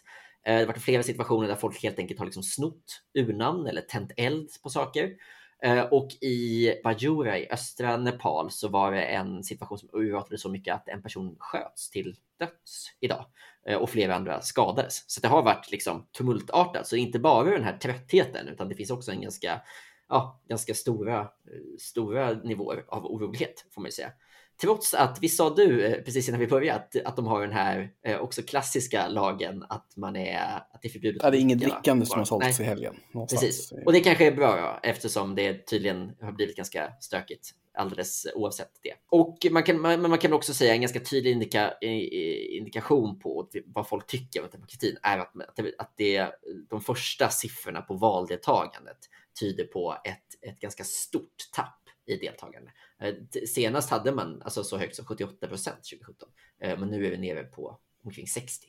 Eh, 0.47 0.55
det 0.55 0.61
har 0.61 0.67
varit 0.67 0.83
flera 0.83 1.03
situationer 1.03 1.49
där 1.49 1.55
folk 1.55 1.83
helt 1.83 1.99
enkelt 1.99 2.19
har 2.19 2.27
liksom 2.27 2.43
snott 2.43 3.03
urnamn 3.19 3.67
eller 3.67 3.81
tänt 3.81 4.11
eld 4.17 4.49
på 4.63 4.71
saker. 4.71 5.11
Eh, 5.65 5.83
och 5.83 6.13
i 6.21 6.71
Bajura 6.85 7.39
i 7.39 7.49
östra 7.51 7.97
Nepal 7.97 8.51
så 8.51 8.69
var 8.69 8.93
det 8.93 9.03
en 9.03 9.45
situation 9.45 9.79
som 9.79 9.89
urartade 9.93 10.39
så 10.39 10.49
mycket 10.49 10.75
att 10.75 10.89
en 10.89 11.03
person 11.03 11.37
sköts 11.39 11.91
till 11.91 12.17
döds 12.39 12.87
idag 13.01 13.27
eh, 13.67 13.77
och 13.77 13.91
flera 13.91 14.15
andra 14.15 14.41
skadades. 14.41 15.11
Så 15.11 15.21
det 15.21 15.29
har 15.29 15.43
varit 15.43 15.71
liksom 15.71 16.07
tumultartat. 16.13 16.87
Så 16.87 16.97
inte 16.97 17.19
bara 17.19 17.51
den 17.51 17.65
här 17.65 17.79
tröttheten 17.79 18.49
utan 18.49 18.69
det 18.69 18.75
finns 18.75 18.91
också 18.91 19.11
en 19.11 19.21
ganska, 19.21 19.61
ja, 20.09 20.41
ganska 20.49 20.75
stora, 20.75 21.21
eh, 21.21 21.27
stora 21.79 22.33
nivåer 22.33 22.85
av 22.89 23.07
orolighet 23.07 23.67
får 23.75 23.81
man 23.81 23.89
ju 23.89 23.93
säga. 23.93 24.13
Trots 24.63 24.95
att, 24.95 25.19
vi 25.21 25.29
sa 25.29 25.55
du 25.55 25.87
eh, 25.87 26.03
precis 26.03 26.29
innan 26.29 26.41
vi 26.41 26.47
började 26.47 26.81
att, 26.81 27.07
att 27.07 27.17
de 27.17 27.27
har 27.27 27.41
den 27.41 27.53
här 27.53 27.91
eh, 28.07 28.19
också 28.19 28.43
klassiska 28.43 29.09
lagen 29.09 29.65
att 29.69 29.97
man 29.97 30.17
är 30.17 30.57
att 30.57 30.83
det 30.83 30.89
är 30.89 30.93
förbjudet. 30.93 31.23
Ja, 31.23 31.31
det 31.31 31.39
är 31.39 31.41
inget 31.41 31.59
drickande 31.59 32.07
som 32.07 32.19
har 32.19 32.25
sålts 32.25 32.61
i 32.61 32.65
helgen. 32.65 32.97
Någonstans. 33.13 33.43
Precis, 33.43 33.73
och 33.87 33.93
det 33.93 34.01
kanske 34.01 34.27
är 34.27 34.33
bra 34.33 34.57
då, 34.57 34.89
eftersom 34.89 35.35
det 35.35 35.67
tydligen 35.67 36.13
har 36.21 36.33
blivit 36.33 36.57
ganska 36.57 36.93
stökigt 37.01 37.51
alldeles 37.75 38.27
oavsett 38.35 38.71
det. 38.83 38.95
Och 39.11 39.39
man 39.51 39.63
kan, 39.63 39.81
man, 39.81 40.11
man 40.11 40.19
kan 40.19 40.33
också 40.33 40.55
säga 40.55 40.75
en 40.75 40.81
ganska 40.81 41.01
tydlig 41.01 41.33
indika, 41.33 41.73
indikation 42.59 43.19
på 43.19 43.49
vad 43.67 43.89
folk 43.89 44.07
tycker 44.07 44.43
om 44.43 44.49
demokratin 44.53 44.97
är 45.03 45.19
att, 45.19 45.33
att 45.79 45.93
det, 45.97 46.29
de 46.71 46.81
första 46.81 47.29
siffrorna 47.29 47.81
på 47.81 47.95
valdeltagandet 47.95 48.99
tyder 49.41 49.65
på 49.65 49.97
ett, 50.05 50.51
ett 50.51 50.61
ganska 50.61 50.85
stort 50.85 51.37
tapp 51.53 51.82
i 52.13 52.17
deltagande. 52.17 52.73
Eh, 53.01 53.15
senast 53.47 53.91
hade 53.91 54.13
man 54.13 54.43
alltså 54.43 54.65
så 54.65 54.77
högt 54.77 54.97
som 54.97 55.05
78 55.05 55.47
procent 55.47 55.77
2017, 55.77 56.29
eh, 56.61 56.79
men 56.79 56.89
nu 56.89 57.07
är 57.07 57.11
vi 57.11 57.19
nere 57.19 57.45
på 57.45 57.79
omkring 58.05 58.27
60. 58.27 58.67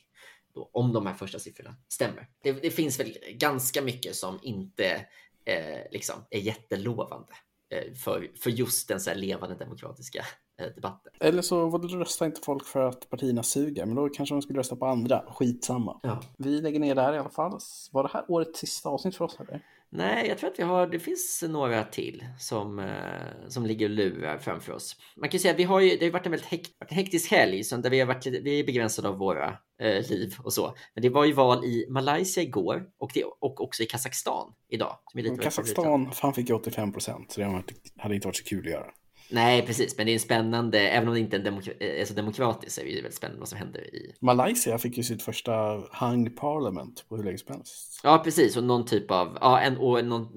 Då, 0.54 0.70
om 0.72 0.92
de 0.92 1.06
här 1.06 1.14
första 1.14 1.38
siffrorna 1.38 1.76
stämmer. 1.88 2.28
Det, 2.42 2.52
det 2.52 2.70
finns 2.70 3.00
väl 3.00 3.18
ganska 3.30 3.82
mycket 3.82 4.16
som 4.16 4.38
inte 4.42 5.06
eh, 5.44 5.90
liksom 5.90 6.14
är 6.30 6.40
jättelovande 6.40 7.32
eh, 7.70 7.94
för, 7.94 8.30
för 8.36 8.50
just 8.50 8.88
den 8.88 9.00
så 9.00 9.10
här 9.10 9.16
levande 9.16 9.56
demokratiska 9.56 10.24
eh, 10.60 10.66
debatten. 10.66 11.12
Eller 11.20 11.42
så 11.42 11.78
röstar 11.78 12.26
inte 12.26 12.40
folk 12.44 12.66
för 12.66 12.80
att 12.80 13.10
partierna 13.10 13.42
suger, 13.42 13.86
men 13.86 13.94
då 13.94 14.08
kanske 14.08 14.34
de 14.34 14.42
skulle 14.42 14.58
rösta 14.58 14.76
på 14.76 14.86
andra. 14.86 15.24
Skitsamma. 15.28 16.00
Ja. 16.02 16.22
Vi 16.38 16.60
lägger 16.60 16.80
ner 16.80 16.94
det 16.94 17.02
här 17.02 17.12
i 17.12 17.18
alla 17.18 17.30
fall. 17.30 17.58
Var 17.92 18.02
det 18.02 18.10
här 18.12 18.24
årets 18.28 18.58
sista 18.58 18.88
avsnitt 18.88 19.16
för 19.16 19.24
oss? 19.24 19.40
Eller? 19.40 19.62
Nej, 19.96 20.28
jag 20.28 20.38
tror 20.38 20.50
att 20.50 20.58
vi 20.58 20.62
har, 20.62 20.86
det 20.86 20.98
finns 20.98 21.44
några 21.48 21.84
till 21.84 22.24
som, 22.38 22.78
eh, 22.78 23.48
som 23.48 23.66
ligger 23.66 23.86
och 23.86 23.90
lurar 23.90 24.38
framför 24.38 24.72
oss. 24.72 24.96
Man 25.16 25.28
kan 25.28 25.40
säga 25.40 25.52
att 25.52 25.60
vi 25.60 25.64
har 25.64 25.80
ju, 25.80 25.96
det 25.96 26.04
har 26.04 26.12
varit 26.12 26.26
en 26.26 26.32
väldigt 26.32 26.48
hekt, 26.48 26.70
hektisk 26.88 27.30
helg 27.30 27.64
så 27.64 27.76
där 27.76 27.90
vi 27.90 28.00
har 28.00 28.06
varit 28.06 28.26
vi 28.26 28.60
är 28.60 28.64
begränsade 28.64 29.08
av 29.08 29.18
våra 29.18 29.58
eh, 29.80 30.10
liv 30.10 30.34
och 30.38 30.52
så. 30.52 30.74
Men 30.94 31.02
det 31.02 31.08
var 31.08 31.24
ju 31.24 31.32
val 31.32 31.64
i 31.64 31.86
Malaysia 31.90 32.42
igår 32.42 32.86
och, 32.98 33.10
det, 33.14 33.24
och 33.24 33.60
också 33.60 33.82
i 33.82 33.86
Kazakstan 33.86 34.52
idag. 34.68 34.98
Som 35.12 35.38
Kazakstan, 35.38 36.12
fan 36.12 36.34
fick 36.34 36.50
85 36.50 36.92
procent 36.92 37.32
så 37.32 37.40
det 37.40 37.62
hade 37.98 38.14
inte 38.14 38.28
varit 38.28 38.36
så 38.36 38.44
kul 38.44 38.66
att 38.66 38.72
göra. 38.72 38.90
Nej, 39.30 39.66
precis, 39.66 39.96
men 39.96 40.06
det 40.06 40.12
är 40.12 40.14
en 40.14 40.20
spännande, 40.20 40.80
även 40.80 41.08
om 41.08 41.14
det 41.14 41.20
inte 41.20 41.36
är, 41.36 41.40
demokra 41.40 41.72
är 41.78 42.04
så 42.04 42.14
demokratiskt, 42.14 42.74
så 42.74 42.80
är 42.80 42.84
det 42.84 42.94
väldigt 42.94 43.14
spännande 43.14 43.40
vad 43.40 43.48
som 43.48 43.58
händer 43.58 43.94
i... 43.94 44.14
Malaysia 44.20 44.78
fick 44.78 44.96
ju 44.96 45.02
sitt 45.02 45.22
första 45.22 45.52
hung 46.00 46.30
parliament 46.30 47.04
på 47.08 47.16
hur 47.16 47.24
länge 47.24 47.38
som 47.38 47.54
helst. 47.54 48.00
Ja, 48.02 48.20
precis, 48.24 48.56
och 48.56 48.64
någon 48.64 48.86
typ 48.86 49.10
av, 49.10 49.38
ja, 49.40 49.60
en, 49.60 49.76
och 49.76 50.04
någon, 50.04 50.28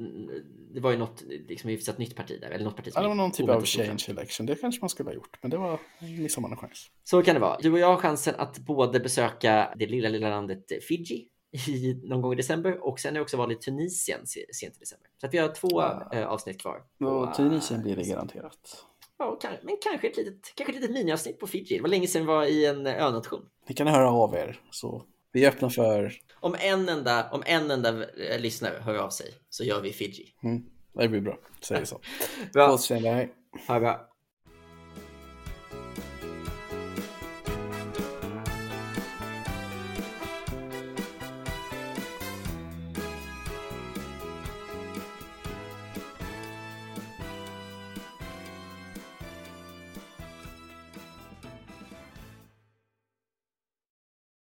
det 0.73 0.80
var 0.80 0.91
ju 0.91 0.97
något, 0.97 1.23
liksom 1.47 1.69
ett 1.69 1.97
nytt 1.97 2.15
parti 2.15 2.41
där, 2.41 2.50
eller 2.50 2.65
något 2.65 2.76
parti 2.76 2.93
som... 2.93 3.00
Ja, 3.00 3.04
det 3.04 3.08
var 3.08 3.15
någon 3.15 3.32
typ 3.32 3.50
av 3.50 3.65
change 3.65 4.06
election, 4.08 4.45
det 4.45 4.56
kanske 4.56 4.82
man 4.82 4.89
skulle 4.89 5.10
ha 5.10 5.15
gjort, 5.15 5.38
men 5.41 5.52
det 5.52 5.58
var, 5.58 5.80
missade 6.00 6.41
man 6.41 6.52
en 6.52 6.58
chans. 6.58 6.88
Så 7.04 7.23
kan 7.23 7.34
det 7.36 7.41
vara. 7.41 7.58
Du 7.62 7.71
och 7.71 7.80
jag 7.80 7.88
har 7.88 7.97
chansen 7.97 8.36
att 8.38 8.60
både 8.60 9.00
besöka 9.00 9.73
det 9.76 9.86
lilla, 9.86 10.10
lilla 10.10 10.30
landet 10.30 10.84
Fiji, 10.88 11.28
i, 11.52 12.02
någon 12.04 12.22
gång 12.22 12.34
i 12.34 12.36
december 12.36 12.88
och 12.88 13.00
sen 13.00 13.10
är 13.10 13.14
det 13.14 13.22
också 13.22 13.38
val 13.38 13.52
i 13.52 13.56
Tunisien 13.56 14.28
sent 14.28 14.76
i 14.76 14.80
december. 14.80 15.10
Så 15.22 15.28
vi 15.28 15.38
har 15.38 15.50
två 15.50 15.70
ja. 15.72 16.10
eh, 16.14 16.28
avsnitt 16.28 16.62
kvar. 16.62 16.82
Och 17.00 17.34
Tunisien 17.34 17.84
blir 17.84 17.96
det 17.96 18.04
garanterat. 18.04 18.86
ja, 19.18 19.40
men 19.64 19.78
kanske 19.82 20.08
ett 20.08 20.18
litet, 20.18 20.56
kanske 20.56 20.74
ett 20.74 20.82
litet 20.82 20.96
miniavsnitt 20.96 21.40
på 21.40 21.48
Fiji. 21.48 21.76
Det 21.76 21.82
var 21.82 21.90
länge 21.90 22.08
sedan 22.08 22.22
vi 22.22 22.28
var 22.28 22.46
i 22.46 22.66
en 22.66 22.88
önation. 22.88 23.46
Ni 23.68 23.76
kan 23.76 23.88
höra 23.88 24.12
av 24.12 24.36
er, 24.36 24.62
så 24.72 25.04
vi 25.32 25.46
är 25.46 25.50
öppna 25.50 25.70
för... 25.70 26.14
Om 26.40 26.56
en 26.60 26.90
enda, 26.90 27.30
om 27.32 27.44
en 27.46 27.72
enda 27.72 28.06
lyssnare 28.40 28.74
hör 28.82 28.96
av 28.96 29.10
sig 29.10 29.34
så 29.50 29.64
gör 29.64 29.82
vi 29.82 29.94
Fiji. 29.94 30.26
Mm, 30.44 30.66
det 30.94 31.08
blir 31.08 31.22
bra, 31.22 31.38
säger 31.62 31.86
så. 31.86 32.00
bra. 32.54 32.68
Ha 33.68 33.74
det 33.74 33.80
bra. 33.80 34.10